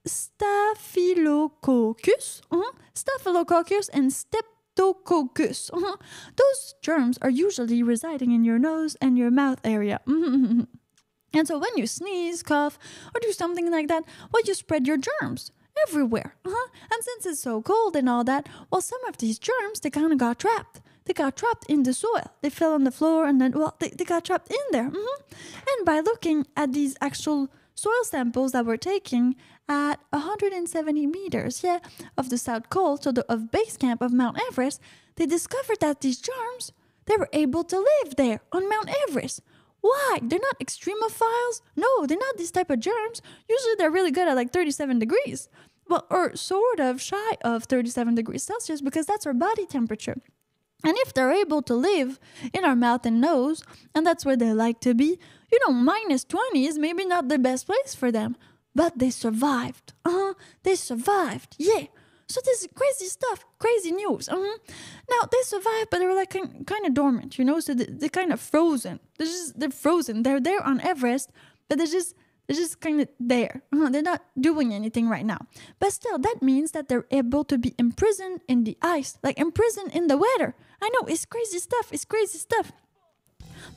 [0.05, 5.69] Staphylococcus, uh-huh, Staphylococcus, and Streptococcus.
[5.73, 5.95] Uh-huh.
[6.35, 9.99] Those germs are usually residing in your nose and your mouth area.
[10.07, 10.67] Mhm.
[11.35, 12.77] And so when you sneeze, cough,
[13.15, 15.49] or do something like that, well, you spread your germs
[15.87, 16.35] everywhere.
[16.45, 16.67] Uh-huh.
[16.91, 20.11] And since it's so cold and all that, well, some of these germs, they kind
[20.11, 20.81] of got trapped.
[21.05, 22.29] They got trapped in the soil.
[22.43, 24.91] They fell on the floor and then, well, they, they got trapped in there.
[24.91, 25.17] Mhm.
[25.69, 29.35] And by looking at these actual soil samples that we're taken
[29.67, 31.79] at 170 meters, yeah,
[32.17, 34.81] of the South Pole, so the of base camp of Mount Everest,
[35.15, 36.71] they discovered that these germs,
[37.05, 39.41] they were able to live there on Mount Everest.
[39.81, 40.19] Why?
[40.21, 41.61] They're not extremophiles?
[41.75, 43.21] No, they're not these type of germs.
[43.49, 45.49] Usually they're really good at like 37 degrees.
[45.89, 50.15] Well, or sort of shy of 37 degrees Celsius because that's our body temperature.
[50.85, 52.19] And if they're able to live
[52.53, 53.63] in our mouth and nose,
[53.95, 55.17] and that's where they like to be,
[55.51, 58.35] you know, minus 20 is maybe not the best place for them.
[58.75, 59.93] But they survived.
[60.05, 60.33] Uh huh.
[60.63, 61.55] They survived.
[61.57, 61.85] Yeah.
[62.27, 64.29] So this is crazy stuff, crazy news.
[64.29, 64.57] Uh-huh.
[65.09, 67.59] Now they survived, but they were like kind, kind of dormant, you know.
[67.59, 68.99] So they, they're kind of frozen.
[69.17, 70.23] They're just they're frozen.
[70.23, 71.29] They're there on Everest,
[71.67, 72.15] but they're just
[72.47, 73.61] they're just kind of there.
[73.71, 73.89] Uh-huh.
[73.89, 75.45] They're not doing anything right now.
[75.79, 79.91] But still, that means that they're able to be imprisoned in the ice, like imprisoned
[79.93, 80.55] in the weather.
[80.81, 81.89] I know it's crazy stuff.
[81.91, 82.71] It's crazy stuff.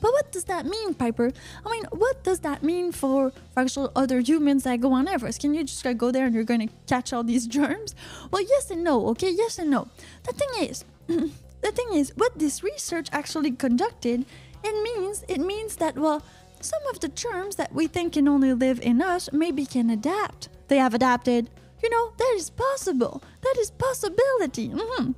[0.01, 1.31] But what does that mean, Piper?
[1.65, 5.41] I mean, what does that mean for, for actual other humans that go on Everest?
[5.41, 7.95] Can you just like, go there and you're to catch all these germs?
[8.31, 9.29] Well, yes and no, okay?
[9.31, 9.87] Yes and no.
[10.23, 14.25] The thing is, the thing is, what this research actually conducted,
[14.63, 16.23] it means it means that well,
[16.61, 20.49] some of the germs that we think can only live in us maybe can adapt.
[20.67, 21.49] They have adapted.
[21.81, 23.21] You know, that is possible.
[23.41, 24.69] That is possibility.
[24.69, 25.11] hmm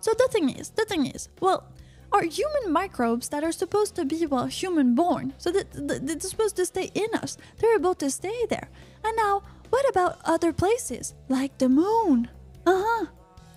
[0.00, 1.64] So the thing is, the thing is, well,
[2.12, 6.56] are human microbes that are supposed to be well human born so that they're supposed
[6.56, 8.68] to stay in us they're able to stay there
[9.04, 12.28] and now what about other places like the moon
[12.66, 13.06] uh-huh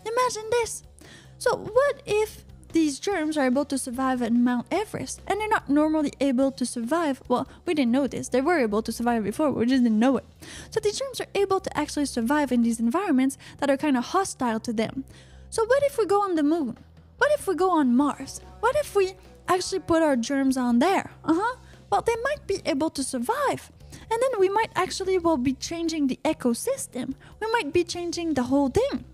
[0.05, 0.83] imagine this
[1.37, 2.43] so what if
[2.73, 6.65] these germs are able to survive at Mount Everest and they're not normally able to
[6.65, 7.21] survive.
[7.27, 8.29] Well, we didn't know this.
[8.29, 10.25] They were able to survive before, we just didn't know it.
[10.69, 14.05] So these germs are able to actually survive in these environments that are kind of
[14.05, 15.03] hostile to them.
[15.49, 16.77] So what if we go on the moon?
[17.21, 18.41] What if we go on Mars?
[18.61, 19.13] What if we
[19.47, 21.11] actually put our germs on there?
[21.23, 21.55] Uh huh.
[21.91, 23.71] Well, they might be able to survive.
[24.09, 27.13] And then we might actually well be changing the ecosystem.
[27.39, 29.05] We might be changing the whole thing.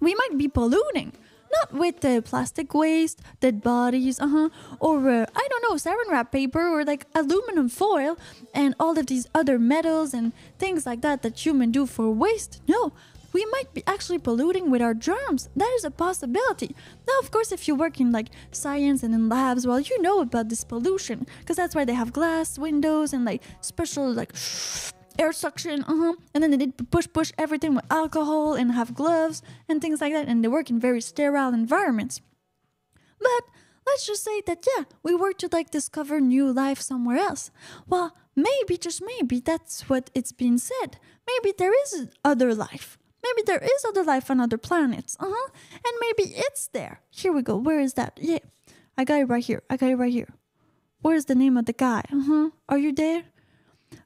[0.00, 1.12] We might be polluting.
[1.60, 4.48] Not with the plastic waste, dead bodies, uh huh,
[4.80, 8.16] or uh, I don't know, saran wrap paper, or like aluminum foil,
[8.54, 12.62] and all of these other metals and things like that that humans do for waste.
[12.66, 12.94] No,
[13.32, 15.48] we might be actually polluting with our germs.
[15.56, 16.74] That is a possibility.
[17.06, 20.20] Now, of course, if you work in like science and in labs, well, you know
[20.20, 24.32] about this pollution because that's why they have glass windows and like special like
[25.18, 26.14] air suction, uh-huh.
[26.34, 30.28] And then they push push everything with alcohol and have gloves and things like that,
[30.28, 32.20] and they work in very sterile environments.
[33.18, 33.44] But
[33.86, 37.50] let's just say that yeah, we were to like discover new life somewhere else.
[37.86, 40.98] Well, maybe just maybe that's what it's been said.
[41.26, 42.98] Maybe there is other life.
[43.22, 45.16] Maybe there is other life on other planets.
[45.20, 45.50] Uh huh.
[45.74, 47.00] And maybe it's there.
[47.10, 47.56] Here we go.
[47.56, 48.18] Where is that?
[48.20, 48.38] Yeah,
[48.96, 49.62] I got it right here.
[49.70, 50.28] I got it right here.
[51.02, 52.02] Where's the name of the guy?
[52.12, 52.50] Uh huh.
[52.68, 53.24] Are you there?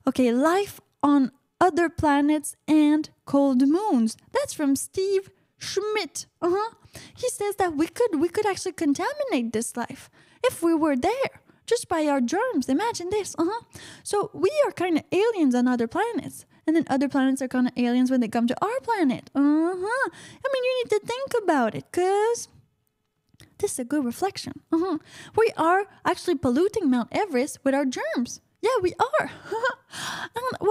[0.07, 4.17] Okay, life on other planets and cold moons.
[4.33, 6.27] That's from Steve Schmidt.
[6.43, 6.75] Uh huh.
[7.15, 10.11] He says that we could we could actually contaminate this life.
[10.45, 12.69] if we were there just by our germs.
[12.69, 13.35] Imagine this.
[13.39, 13.61] Uh-huh.
[14.03, 16.47] So we are kind of aliens on other planets.
[16.67, 19.31] And then other planets are kind of aliens when they come to our planet.
[19.35, 20.11] Uh-huh.
[20.11, 22.49] I mean, you need to think about it, cuz
[23.59, 24.61] this is a good reflection.
[24.73, 24.99] Uh-huh.
[25.37, 28.41] We are actually polluting Mount Everest with our germs.
[28.61, 29.31] Yeah, we are.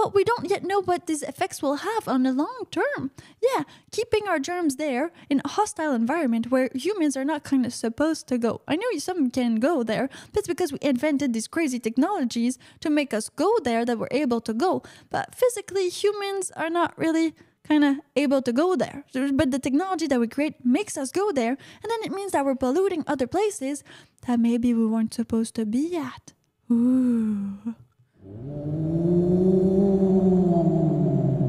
[0.06, 3.10] Well, we don't yet know what these effects will have on the long term.
[3.42, 7.74] Yeah, keeping our germs there in a hostile environment where humans are not kind of
[7.74, 8.60] supposed to go.
[8.68, 12.88] I know some can go there, but it's because we invented these crazy technologies to
[12.88, 14.84] make us go there that we're able to go.
[15.10, 17.34] But physically, humans are not really
[17.66, 19.02] kind of able to go there.
[19.12, 22.44] But the technology that we create makes us go there, and then it means that
[22.44, 23.82] we're polluting other places
[24.28, 26.32] that maybe we weren't supposed to be at.
[26.70, 27.74] Ooh.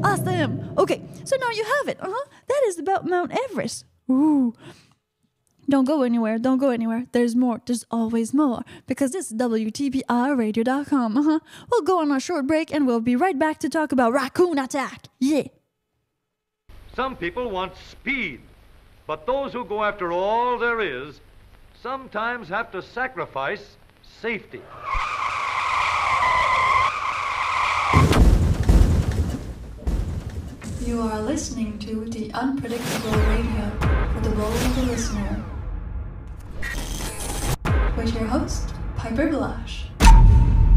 [0.04, 0.72] Awesome.
[0.78, 1.98] Okay, so now you have it.
[2.00, 2.28] Uh huh.
[2.48, 3.84] That is about Mount Everest.
[4.10, 4.54] Ooh.
[5.68, 6.38] Don't go anywhere.
[6.38, 7.06] Don't go anywhere.
[7.12, 7.60] There's more.
[7.66, 8.62] There's always more.
[8.86, 11.16] Because this is WTPRradio.com.
[11.16, 11.40] Uh huh.
[11.70, 14.58] We'll go on a short break and we'll be right back to talk about raccoon
[14.58, 15.08] attack.
[15.18, 15.48] Yeah.
[16.96, 18.40] Some people want speed,
[19.06, 21.20] but those who go after all there is
[21.80, 23.76] sometimes have to sacrifice
[24.20, 24.62] safety.
[30.84, 33.70] You are listening to the unpredictable radio
[34.12, 35.44] for the role of the listener.
[37.96, 39.86] With your host, Piper Blush.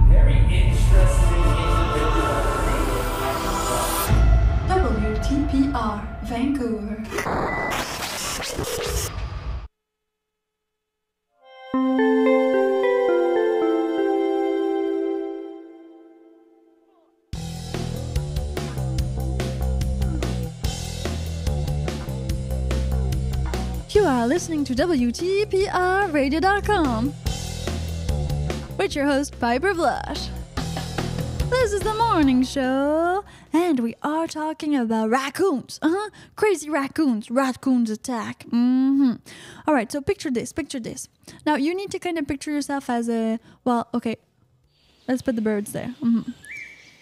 [0.10, 1.42] Very interesting
[4.68, 7.06] WTPR Vancouver.
[24.22, 27.14] Are listening to WTPRradio.com
[28.78, 30.30] with your host, Piper Blush.
[31.50, 35.80] This is the morning show, and we are talking about raccoons.
[35.82, 36.12] Uh huh.
[36.36, 37.32] Crazy raccoons.
[37.32, 38.46] Raccoons attack.
[38.50, 39.14] Mm hmm.
[39.66, 40.54] All right, so picture this.
[40.54, 41.08] Picture this.
[41.44, 43.40] Now, you need to kind of picture yourself as a.
[43.64, 44.18] Well, okay.
[45.08, 45.96] Let's put the birds there.
[46.00, 46.22] hmm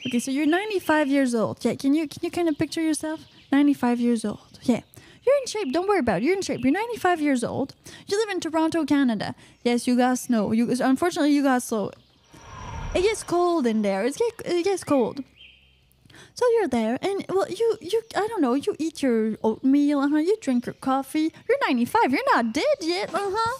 [0.07, 1.65] Okay, so you're 95 years old.
[1.65, 3.25] Yeah, can you can you kind of picture yourself?
[3.51, 4.57] 95 years old.
[4.63, 4.83] Yeah.
[5.29, 5.73] You're in shape.
[5.73, 6.25] Don't worry about it.
[6.25, 6.61] You're in shape.
[6.63, 7.75] You're 95 years old.
[8.07, 9.35] You live in Toronto, Canada.
[9.63, 10.51] Yes, you got snow.
[10.51, 11.91] You unfortunately you got snow.
[12.95, 14.03] It gets cold in there.
[14.05, 15.23] It gets it gets cold.
[16.33, 18.55] So you're there, and well, you you I don't know.
[18.55, 19.99] You eat your oatmeal.
[19.99, 20.17] Uh huh.
[20.17, 21.31] You drink your coffee.
[21.47, 22.11] You're 95.
[22.11, 23.13] You're not dead yet.
[23.13, 23.59] Uh huh.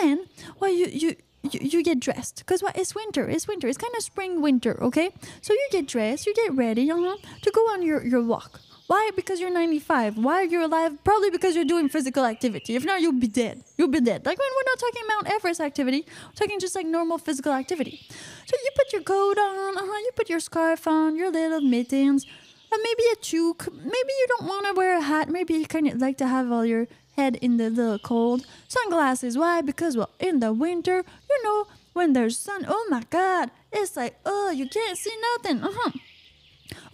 [0.00, 0.26] Then,
[0.60, 1.16] well, you you.
[1.44, 4.82] You, you get dressed because what it's winter it's winter it's kind of spring winter
[4.82, 8.60] okay so you get dressed you get ready uh-huh, to go on your, your walk
[8.88, 9.10] why?
[9.14, 10.92] Because you're 95 why are you alive?
[11.04, 12.74] Probably because you're doing physical activity.
[12.74, 13.62] If not you'll be dead.
[13.76, 14.24] You'll be dead.
[14.24, 18.00] Like when we're not talking mount everest activity we're talking just like normal physical activity.
[18.46, 22.26] So you put your coat on uh-huh, you put your scarf on your little mittens
[22.72, 23.72] uh, maybe a toque.
[23.72, 25.28] Maybe you don't want to wear a hat.
[25.28, 26.86] Maybe you kind of like to have all your
[27.16, 29.36] head in the little cold sunglasses.
[29.36, 29.60] Why?
[29.60, 34.16] Because well in the winter you know when there's sun oh my god it's like
[34.24, 35.62] oh you can't see nothing.
[35.62, 35.90] Uh-huh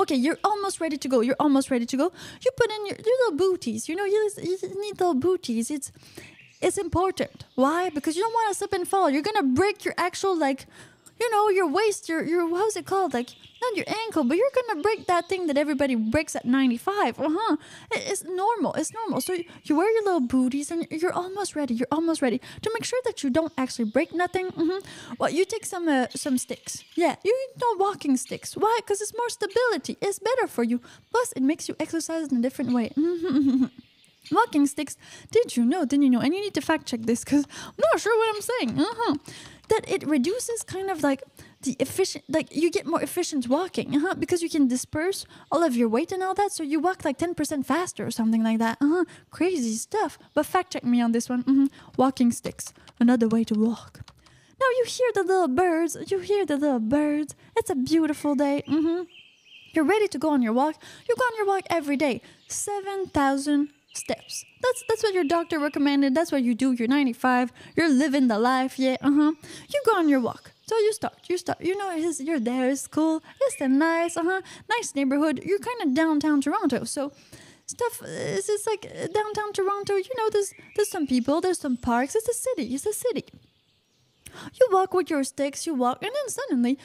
[0.00, 1.20] Okay, you're almost ready to go.
[1.20, 2.12] You're almost ready to go.
[2.44, 3.88] You put in your, your little booties.
[3.88, 5.70] You know, you, you need little booties.
[5.70, 5.92] It's
[6.60, 7.44] it's important.
[7.56, 7.90] Why?
[7.90, 9.10] Because you don't want to slip and fall.
[9.10, 10.66] You're gonna break your actual like,
[11.20, 12.08] you know, your waist.
[12.08, 13.14] Your your how's it called?
[13.14, 13.30] Like
[13.62, 17.18] not your ankle, but you're gonna break that thing that everybody breaks at 95.
[17.18, 17.56] Uh huh.
[17.92, 18.72] It's normal.
[18.74, 19.20] It's normal.
[19.20, 19.32] So
[19.64, 21.74] you, wear your little booties and you're almost ready.
[21.74, 24.48] You're almost ready to make sure that you don't actually break nothing.
[24.48, 24.78] hmm
[25.18, 26.84] Well, you take some uh, some sticks.
[26.94, 28.56] Yeah, you know walking sticks.
[28.56, 28.78] Why?
[28.82, 29.96] Because it's more stability.
[30.00, 30.80] It's better for you.
[31.10, 32.92] Plus, it makes you exercise in a different way.
[34.32, 34.96] Walking sticks.
[35.30, 35.84] Did you know?
[35.84, 36.20] Didn't you know?
[36.20, 38.80] And you need to fact check this because I'm not sure what I'm saying.
[38.80, 39.14] Uh-huh.
[39.68, 41.22] That it reduces kind of like
[41.62, 45.74] the efficient, like you get more efficient walking, uh-huh, because you can disperse all of
[45.74, 46.52] your weight and all that.
[46.52, 48.76] So you walk like 10% faster or something like that.
[48.80, 49.04] Uh-huh.
[49.30, 50.18] Crazy stuff.
[50.34, 51.42] But fact check me on this one.
[51.42, 52.72] hmm Walking sticks.
[53.00, 54.00] Another way to walk.
[54.60, 55.96] Now you hear the little birds.
[56.10, 57.34] You hear the little birds.
[57.56, 58.62] It's a beautiful day.
[58.66, 59.02] hmm
[59.72, 60.76] You're ready to go on your walk.
[61.08, 62.20] You go on your walk every day.
[62.48, 64.44] 7,000 steps.
[64.62, 66.14] That's that's what your doctor recommended.
[66.14, 66.72] That's what you do.
[66.72, 67.52] You're 95.
[67.76, 68.78] You're living the life.
[68.78, 69.32] Yeah, uh-huh.
[69.68, 70.52] You go on your walk.
[70.66, 71.18] So you start.
[71.28, 71.60] You start.
[71.60, 72.70] You know, it's, you're there.
[72.70, 73.22] It's cool.
[73.42, 75.40] It's a nice, uh-huh, nice neighborhood.
[75.44, 76.84] You're kind of downtown Toronto.
[76.84, 77.12] So
[77.66, 79.94] stuff is it's like uh, downtown Toronto.
[79.94, 81.40] You know, there's there's some people.
[81.40, 82.14] There's some parks.
[82.14, 82.74] It's a city.
[82.74, 83.26] It's a city.
[84.58, 85.66] You walk with your sticks.
[85.66, 86.78] You walk, and then suddenly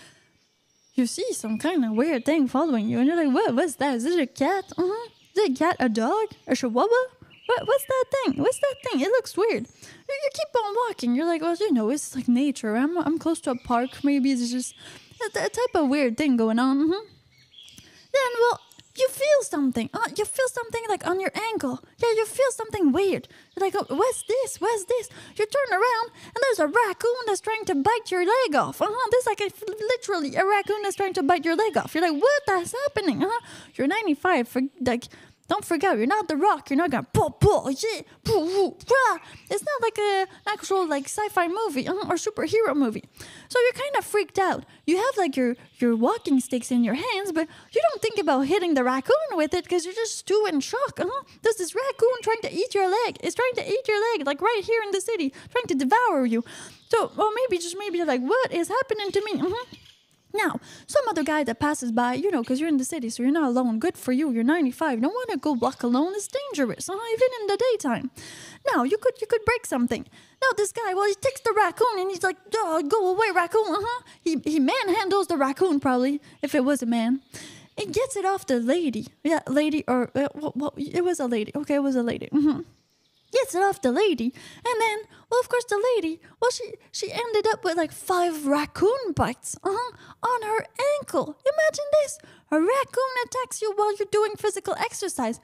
[0.93, 3.55] you see some kind of weird thing following you, and you're like, "What?
[3.55, 3.95] What's that?
[3.95, 4.65] Is it a cat?
[4.77, 5.09] Uh huh.
[5.39, 6.27] Is it a dog?
[6.47, 7.03] A chihuahua?
[7.45, 8.43] What, what's that thing?
[8.43, 9.01] What's that thing?
[9.01, 9.67] It looks weird.
[9.67, 11.15] You, you keep on walking.
[11.15, 12.75] You're like, well, you know, it's like nature.
[12.75, 14.03] I'm, I'm close to a park.
[14.03, 14.75] Maybe it's just
[15.21, 16.77] a, a type of weird thing going on.
[16.77, 18.59] hmm Then, well,
[18.99, 19.89] you feel something.
[19.93, 21.79] Uh, you feel something like on your ankle.
[21.97, 23.27] Yeah, you feel something weird.
[23.55, 24.59] You're like, oh, what's this?
[24.59, 25.09] What's this?
[25.37, 28.81] You turn around and there's a raccoon that's trying to bite your leg off.
[28.81, 29.07] Uh-huh.
[29.11, 29.49] There's like a,
[29.81, 31.95] literally a raccoon that's trying to bite your leg off.
[31.95, 32.41] You're like, what?
[32.45, 33.23] That's happening?
[33.23, 33.39] Uh-huh.
[33.75, 34.47] You're 95.
[34.47, 35.05] For, like,
[35.49, 36.69] don't forget, you're not the rock.
[36.69, 39.17] You're not gonna pull, pull, yeah, pull, pull, rah.
[39.49, 43.03] It's not like a actual like sci-fi movie uh, or superhero movie.
[43.49, 44.63] So you're kind of freaked out.
[44.85, 48.41] You have like your your walking sticks in your hands, but you don't think about
[48.47, 50.99] hitting the raccoon with it because you're just too in shock.
[50.99, 51.23] Uh-huh.
[51.41, 53.17] There's this raccoon trying to eat your leg.
[53.21, 56.25] It's trying to eat your leg, like right here in the city, trying to devour
[56.25, 56.43] you.
[56.89, 59.33] So, well, maybe just maybe like, what is happening to me?
[59.41, 59.88] Mhm.
[60.33, 63.23] Now, some other guy that passes by, you know, because you're in the city, so
[63.23, 63.79] you're not alone.
[63.79, 64.31] Good for you.
[64.31, 65.01] You're 95.
[65.01, 66.13] Don't want to go walk alone.
[66.15, 68.11] It's dangerous, even in the daytime.
[68.73, 70.05] Now, you could you could break something.
[70.41, 73.65] Now, this guy, well, he takes the raccoon and he's like, go away, raccoon.
[73.67, 74.03] Uh-huh.
[74.21, 77.21] He, he manhandles the raccoon, probably, if it was a man.
[77.77, 79.07] He gets it off the lady.
[79.23, 81.51] Yeah, lady, or, uh, well, well, it was a lady.
[81.55, 82.27] Okay, it was a lady.
[82.31, 82.61] hmm
[83.33, 84.33] it off the lady.
[84.65, 84.99] And then
[85.29, 89.55] well of course the lady well she she ended up with like five raccoon bites
[89.63, 89.91] uh-huh,
[90.23, 90.65] on her
[90.97, 91.37] ankle.
[91.53, 92.17] Imagine this
[92.51, 95.39] a raccoon attacks you while you're doing physical exercise.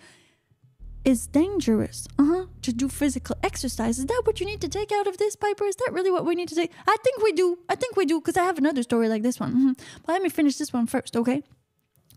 [1.03, 5.05] It's dangerous uh-huh to do physical exercise is that what you need to take out
[5.07, 5.65] of this piper?
[5.65, 6.71] Is that really what we need to take?
[6.87, 7.59] I think we do.
[7.69, 9.73] I think we do because i have another story like this one Mhm.
[10.03, 11.43] but let me finish this one first okay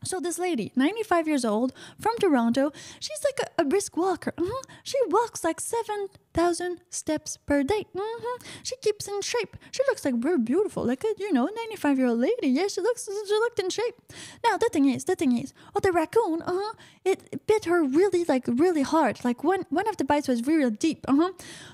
[0.04, 4.32] so this lady, 95 years old, from Toronto, she's like a, a brisk walker.
[4.36, 4.62] Mhm.
[4.82, 7.86] She walks like 7,000 steps per day.
[7.94, 8.42] Mhm.
[8.62, 9.56] She keeps in shape.
[9.70, 12.48] She looks like very beautiful, like a, you know, 95 year old lady.
[12.48, 13.96] Yeah, she looks, she looked in shape.
[14.44, 16.72] Now, the thing is, the thing is, oh, the raccoon, uh-huh,
[17.04, 19.24] it bit her really, like, really hard.
[19.24, 21.04] Like, one, one of the bites was really deep.
[21.08, 21.32] Uh-huh.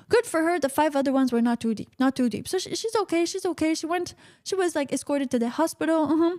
[0.09, 0.59] Good for her.
[0.59, 2.49] The five other ones were not too deep, not too deep.
[2.49, 3.25] So she, she's okay.
[3.27, 3.75] She's okay.
[3.75, 4.15] She went,
[4.45, 6.05] she was like escorted to the hospital.
[6.05, 6.37] Uh-huh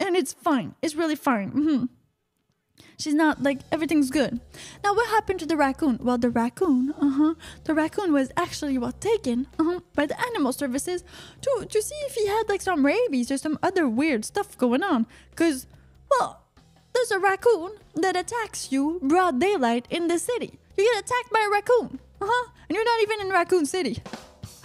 [0.00, 0.74] and it's fine.
[0.82, 1.50] It's really fine.
[1.50, 1.84] hmm
[2.98, 4.40] She's not like everything's good.
[4.82, 5.98] Now, what happened to the raccoon?
[6.02, 7.34] Well, the raccoon, uh huh,
[7.64, 11.04] the raccoon was actually well taken, uh huh, by the animal services
[11.42, 14.82] to to see if he had like some rabies or some other weird stuff going
[14.82, 15.06] on.
[15.36, 15.66] Cause,
[16.10, 16.42] well,
[16.92, 20.58] there's a raccoon that attacks you broad daylight in the city.
[20.76, 24.02] You get attacked by a raccoon, uh huh, and you're not even in Raccoon City.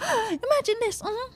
[0.28, 1.28] Imagine this, uh huh.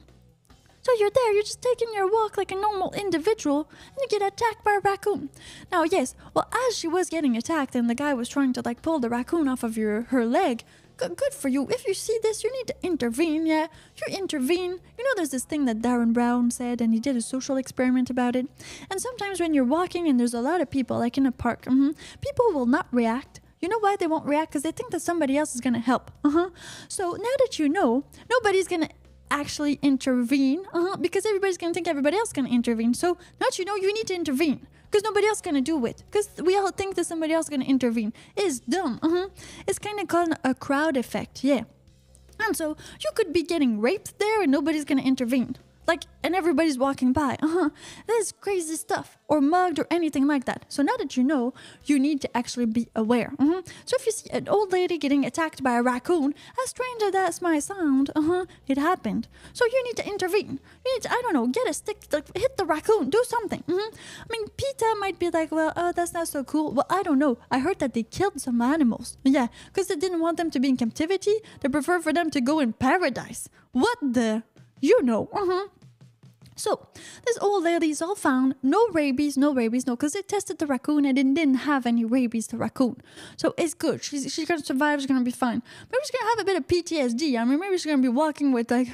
[0.88, 4.26] So you're there, you're just taking your walk like a normal individual, and you get
[4.26, 5.28] attacked by a raccoon.
[5.70, 8.80] Now, yes, well, as she was getting attacked and the guy was trying to like
[8.80, 10.64] pull the raccoon off of your her leg,
[10.96, 11.68] good, good for you.
[11.68, 13.44] If you see this, you need to intervene.
[13.44, 13.66] Yeah,
[13.96, 14.80] you intervene.
[14.96, 18.08] You know, there's this thing that Derren Brown said, and he did a social experiment
[18.08, 18.46] about it.
[18.90, 21.66] And sometimes when you're walking and there's a lot of people, like in a park,
[21.66, 23.42] mhm, people will not react.
[23.60, 24.52] You know why they won't react?
[24.52, 26.10] Because they think that somebody else is gonna help.
[26.24, 26.50] Uh huh.
[26.88, 28.88] So now that you know, nobody's gonna
[29.30, 32.94] actually intervene uh-huh, because everybody's gonna think everybody else gonna intervene.
[32.94, 36.28] So that you know, you need to intervene because nobody else gonna do it because
[36.42, 38.12] we all think that somebody else gonna intervene.
[38.36, 38.98] It's dumb.
[39.02, 39.28] Uh-huh.
[39.66, 41.44] It's kind of called a crowd effect.
[41.44, 41.64] Yeah.
[42.40, 45.56] And so you could be getting raped there and nobody's gonna intervene.
[45.88, 47.36] Like, and everybody's walking by.
[47.42, 47.70] Uh huh.
[48.06, 49.18] That's crazy stuff.
[49.26, 50.66] Or mugged or anything like that.
[50.68, 53.32] So now that you know, you need to actually be aware.
[53.38, 53.66] Mhm.
[53.86, 57.12] So if you see an old lady getting attacked by a raccoon, as strange as
[57.12, 59.28] that might sound, uh huh, it happened.
[59.54, 60.60] So you need to intervene.
[60.84, 63.62] You need to, I don't know, get a stick, like, hit the raccoon, do something.
[63.66, 63.90] Mhm.
[64.24, 66.72] I mean, PETA might be like, well, oh, that's not so cool.
[66.72, 67.38] Well, I don't know.
[67.50, 69.16] I heard that they killed some animals.
[69.24, 71.36] Yeah, because they didn't want them to be in captivity.
[71.60, 73.48] They prefer for them to go in paradise.
[73.72, 74.42] What the?
[74.80, 75.28] You know.
[75.32, 75.66] Uh huh.
[76.58, 76.88] So,
[77.24, 81.04] this old lady's all found no rabies, no rabies, no, because they tested the raccoon
[81.04, 82.96] and it didn't have any rabies, the raccoon.
[83.36, 84.02] So, it's good.
[84.02, 85.62] She's, she's gonna survive, she's gonna be fine.
[85.90, 87.38] Maybe she's gonna have a bit of PTSD.
[87.40, 88.88] I mean, maybe she's gonna be walking with like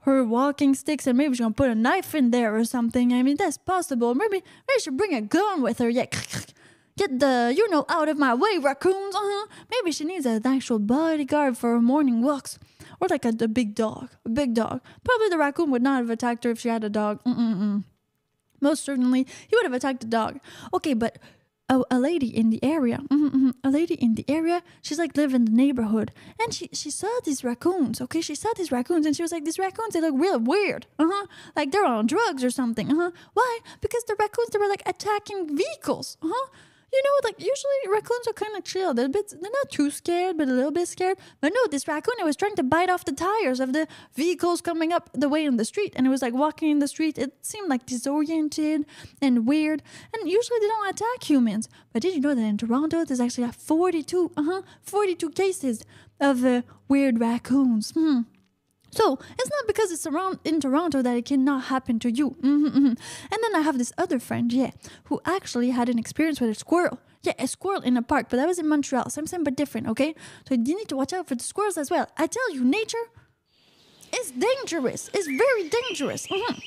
[0.00, 3.12] her walking sticks and maybe she's gonna put a knife in there or something.
[3.12, 4.14] I mean, that's possible.
[4.14, 5.88] Maybe, maybe she bring a gun with her.
[5.88, 6.06] Yeah.
[6.96, 9.16] Get the, you know, out of my way, raccoons.
[9.16, 9.46] Uh huh.
[9.70, 12.58] Maybe she needs an actual bodyguard for her morning walks.
[13.04, 14.08] Or like a, a big dog.
[14.24, 14.80] A big dog.
[15.04, 17.22] Probably the raccoon would not have attacked her if she had a dog.
[17.24, 17.84] Mm-mm-mm.
[18.62, 20.40] Most certainly, he would have attacked the dog.
[20.72, 21.18] Okay, but
[21.68, 25.18] a, a lady in the area, mhm, mhm, a lady in the area, she's like
[25.18, 28.00] live in the neighborhood, and she she saw these raccoons.
[28.00, 30.86] Okay, she saw these raccoons, and she was like, these raccoons they look real weird.
[30.98, 31.26] Uh huh.
[31.54, 32.90] Like they're on drugs or something.
[32.90, 33.10] Uh huh.
[33.34, 33.58] Why?
[33.82, 36.16] Because the raccoons they were like attacking vehicles.
[36.22, 36.48] Uh huh.
[36.94, 38.94] You know, like usually raccoons are kind of chill.
[38.94, 41.18] They're a bit, they're not too scared, but a little bit scared.
[41.40, 44.60] But no, this raccoon, it was trying to bite off the tires of the vehicles
[44.60, 47.18] coming up the way in the street, and it was like walking in the street.
[47.18, 48.86] It seemed like disoriented
[49.20, 49.82] and weird.
[50.12, 51.68] And usually they don't attack humans.
[51.92, 55.82] But did you know that in Toronto, there's actually like 42, uh huh, 42 cases
[56.20, 57.90] of uh, weird raccoons.
[57.90, 58.22] Hmm.
[58.94, 62.36] So it's not because it's around in Toronto that it cannot happen to you.
[62.42, 62.98] Mhm, mhm.
[63.32, 64.70] And then I have this other friend, yeah,
[65.04, 67.00] who actually had an experience with a squirrel.
[67.22, 69.10] Yeah, a squirrel in a park, but that was in Montreal.
[69.10, 69.88] Same, same, but different.
[69.88, 70.14] Okay,
[70.46, 72.06] so you need to watch out for the squirrels as well.
[72.16, 73.06] I tell you, nature
[74.20, 75.10] is dangerous.
[75.12, 76.26] It's very dangerous.
[76.28, 76.62] Mhm.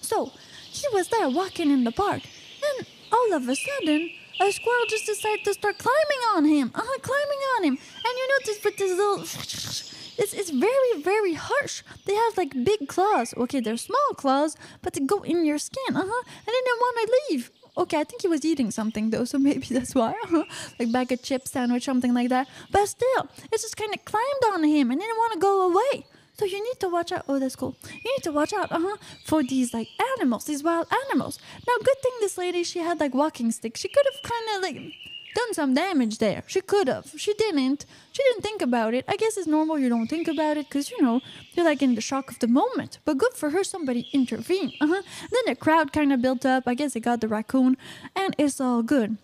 [0.00, 0.32] So
[0.78, 2.22] he was there walking in the park,
[2.68, 4.10] and all of a sudden,
[4.40, 6.72] a squirrel just decided to start climbing on him.
[6.74, 7.78] Uh huh, climbing on him.
[8.06, 9.97] And you notice with this little.
[10.18, 11.82] It's, it's very, very harsh.
[12.04, 13.32] They have like big claws.
[13.36, 15.96] Okay, they're small claws, but they go in your skin.
[15.96, 16.22] Uh huh.
[16.46, 17.50] And then they want to leave.
[17.76, 20.10] Okay, I think he was eating something though, so maybe that's why.
[20.24, 20.44] Uh-huh.
[20.78, 22.48] like bag of chips sandwich, something like that.
[22.70, 26.04] But still, it just kind of climbed on him and didn't want to go away.
[26.38, 27.24] So you need to watch out.
[27.28, 27.76] Oh, that's cool.
[27.84, 31.38] You need to watch out, uh huh, for these like animals, these wild animals.
[31.66, 33.80] Now, good thing this lady she had like walking sticks.
[33.80, 34.94] She could have kind of like
[35.38, 36.42] done some damage there.
[36.46, 37.06] She could have.
[37.16, 37.80] She didn't.
[38.14, 39.04] She didn't think about it.
[39.12, 41.20] I guess it's normal you don't think about it because, you know,
[41.54, 42.98] you're like in the shock of the moment.
[43.04, 44.72] But good for her, somebody intervened.
[44.80, 45.02] Uh-huh.
[45.32, 46.64] Then the crowd kind of built up.
[46.66, 47.76] I guess they got the raccoon,
[48.16, 49.16] and it's all good.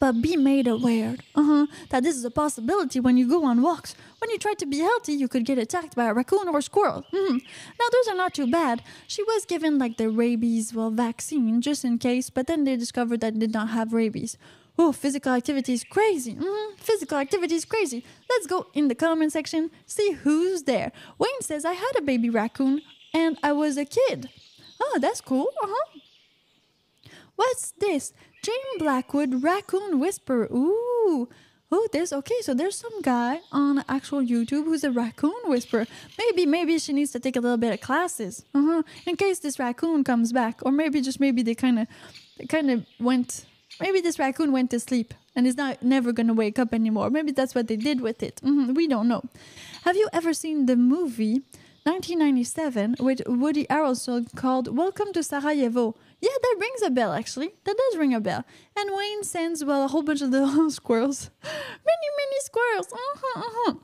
[0.00, 3.94] But be made aware uh-huh, that this is a possibility when you go on walks.
[4.18, 6.62] When you try to be healthy, you could get attacked by a raccoon or a
[6.62, 7.04] squirrel.
[7.12, 7.40] Mhm.
[7.80, 8.82] Now, those are not too bad.
[9.06, 13.20] She was given like the rabies, well, vaccine just in case, but then they discovered
[13.20, 14.36] that did not have rabies.
[14.76, 16.34] Oh, physical activity is crazy.
[16.34, 18.04] Mhm, Physical activity is crazy.
[18.28, 20.90] Let's go in the comment section, see who's there.
[21.18, 24.28] Wayne says, I had a baby raccoon and I was a kid.
[24.82, 25.48] Oh, that's cool.
[25.62, 25.98] Uh huh.
[27.36, 28.12] What's this?
[28.42, 30.48] Jane Blackwood, Raccoon Whisperer.
[30.52, 31.28] Ooh.
[31.72, 32.40] Oh, there's okay.
[32.42, 35.86] So there's some guy on actual YouTube who's a raccoon whisperer.
[36.18, 39.58] Maybe, maybe she needs to take a little bit of classes, uh-huh, in case this
[39.58, 41.88] raccoon comes back, or maybe just maybe they kind of,
[42.38, 43.46] they kind of went.
[43.80, 47.10] Maybe this raccoon went to sleep and is not never gonna wake up anymore.
[47.10, 48.40] Maybe that's what they did with it.
[48.42, 49.22] Mhm, we don't know.
[49.84, 51.42] Have you ever seen the movie
[51.84, 55.94] 1997 with Woody Harrelson called Welcome to Sarajevo?
[56.20, 57.50] Yeah, that rings a bell actually.
[57.64, 58.44] That does ring a bell.
[58.76, 62.88] And Wayne sends well a whole bunch of little squirrels, many many squirrels.
[62.92, 63.74] Uh-huh, uh-huh.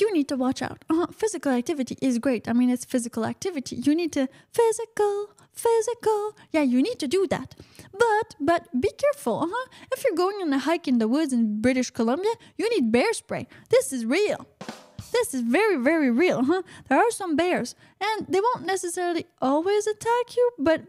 [0.00, 0.84] You need to watch out.
[0.88, 1.06] Uh-huh.
[1.12, 2.48] Physical activity is great.
[2.48, 3.76] I mean, it's physical activity.
[3.76, 5.30] You need to physical,
[5.64, 6.20] physical.
[6.52, 7.54] Yeah, you need to do that.
[7.92, 9.36] But but be careful.
[9.44, 9.66] Uh-huh.
[9.92, 13.12] If you're going on a hike in the woods in British Columbia, you need bear
[13.12, 13.46] spray.
[13.68, 14.46] This is real.
[15.12, 16.62] This is very, very real, huh?
[16.88, 20.82] There are some bears, and they won't necessarily always attack you, but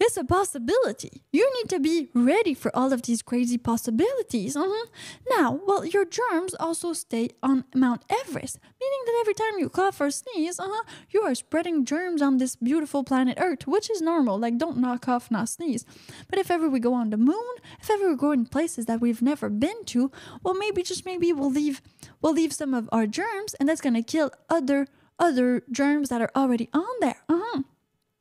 [0.00, 1.22] it's a possibility.
[1.32, 4.56] You need to be ready for all of these crazy possibilities.
[4.56, 4.86] uh-huh.
[5.28, 10.00] Now, well, your germs also stay on Mount Everest, meaning that every time you cough
[10.00, 14.38] or sneeze, uh-huh, you are spreading germs on this beautiful planet Earth, which is normal.
[14.38, 15.84] Like, don't not cough, not sneeze.
[16.28, 19.00] But if ever we go on the moon, if ever we go in places that
[19.00, 21.82] we've never been to, well, maybe just maybe we'll leave,
[22.22, 24.86] we'll leave some of our germs, and that's gonna kill other
[25.18, 27.16] other germs that are already on there.
[27.28, 27.62] Uh-huh.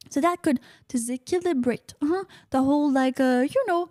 [0.09, 3.89] So that could disequilibrate uh-huh, the whole like uh you know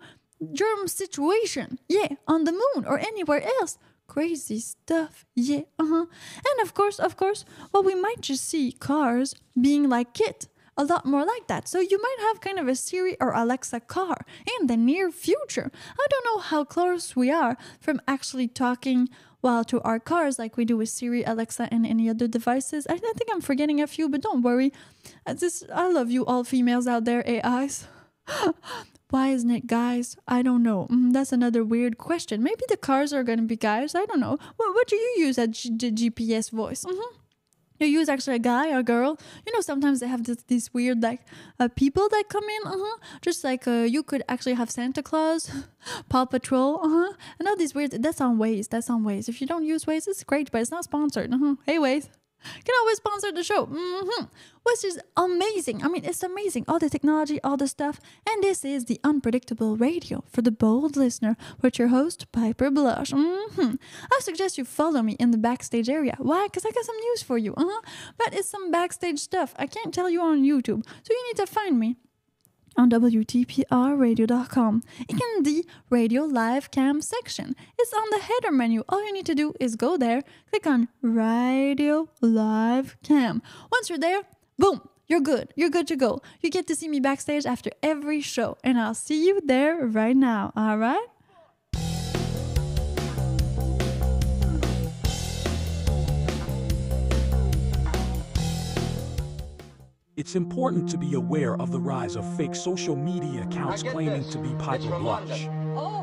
[0.53, 1.79] germ situation.
[1.87, 3.77] Yeah, on the moon or anywhere else.
[4.07, 5.25] Crazy stuff.
[5.35, 5.63] Yeah.
[5.77, 6.05] Uh-huh.
[6.49, 10.47] And of course, of course, well we might just see cars being like KITT.
[10.79, 11.67] A lot more like that.
[11.67, 14.17] So you might have kind of a Siri or Alexa car
[14.59, 15.71] in the near future.
[15.99, 19.09] I don't know how close we are from actually talking
[19.41, 22.87] well to our cars like we do with Siri, Alexa, and any other devices.
[22.87, 24.73] I, think I'm forgetting a few, but don't worry.
[25.25, 27.87] I just I love you all females out there, AIs.
[29.09, 30.17] Why isn't it guys?
[30.27, 30.87] I don't know.
[30.91, 32.43] Mm, that's another weird question.
[32.43, 33.95] Maybe the cars are gonna be guys.
[33.95, 34.37] I don't know.
[34.57, 36.83] What what do you use at G- G- GPS voice?
[36.87, 37.17] hmm
[37.79, 39.17] You use actually a guy or a girl.
[39.45, 41.21] You know, sometimes they have this, these weird like
[41.59, 42.67] uh, people that come in.
[42.67, 42.97] Uh huh.
[43.21, 45.51] Just like uh, you could actually have Santa Claus,
[46.09, 46.79] Paw Patrol.
[46.83, 47.13] Uh huh.
[47.39, 47.91] And all these weird.
[47.91, 48.67] That's on Waze.
[48.69, 49.29] That's on Waze.
[49.29, 51.33] If you don't use Waze, it's great, but it's not sponsored.
[51.33, 51.55] Uh huh.
[51.65, 52.09] Hey Waze.
[52.43, 53.65] Can always sponsor the show.
[53.65, 54.25] hmm
[54.63, 55.83] Which is amazing.
[55.83, 56.65] I mean, it's amazing.
[56.67, 57.99] All the technology, all the stuff.
[58.29, 63.11] And this is the unpredictable radio for the bold listener with your host, Piper Blush.
[63.11, 63.75] hmm
[64.11, 66.15] I suggest you follow me in the backstage area.
[66.19, 66.47] Why?
[66.47, 67.53] Because I got some news for you.
[67.55, 67.81] Uh-huh.
[68.17, 69.53] But it's some backstage stuff.
[69.57, 70.85] I can't tell you on YouTube.
[71.03, 71.97] So you need to find me
[72.77, 77.55] on WTPRradio.com in the radio live cam section.
[77.77, 78.83] It's on the header menu.
[78.87, 80.21] All you need to do is go there,
[80.51, 83.41] click on radio live cam.
[83.71, 84.21] Once you're there,
[84.59, 85.53] boom, you're good.
[85.55, 86.21] You're good to go.
[86.41, 90.15] You get to see me backstage after every show, and I'll see you there right
[90.15, 91.07] now, alright?
[100.17, 104.39] It's important to be aware of the rise of fake social media accounts claiming to
[104.39, 105.47] be Piper Blush.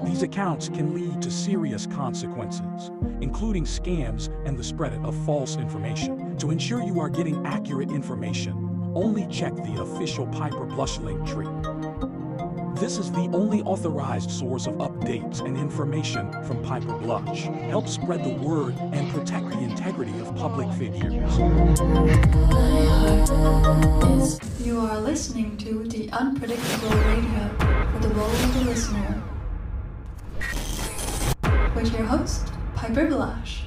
[0.04, 6.38] These accounts can lead to serious consequences, including scams and the spread of false information.
[6.38, 12.13] To ensure you are getting accurate information, only check the official Piper Blush Linktree.
[12.74, 17.42] This is the only authorized source of updates and information from Piper Blush.
[17.42, 21.38] Help spread the word and protect the integrity of public figures.
[24.58, 27.48] You are listening to the Unpredictable Radio
[27.92, 29.22] for the Role of the Listener.
[31.76, 33.66] With your host, Piper Blush.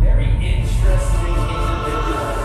[0.00, 2.40] Very interesting individual.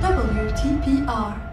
[0.00, 1.52] WTPR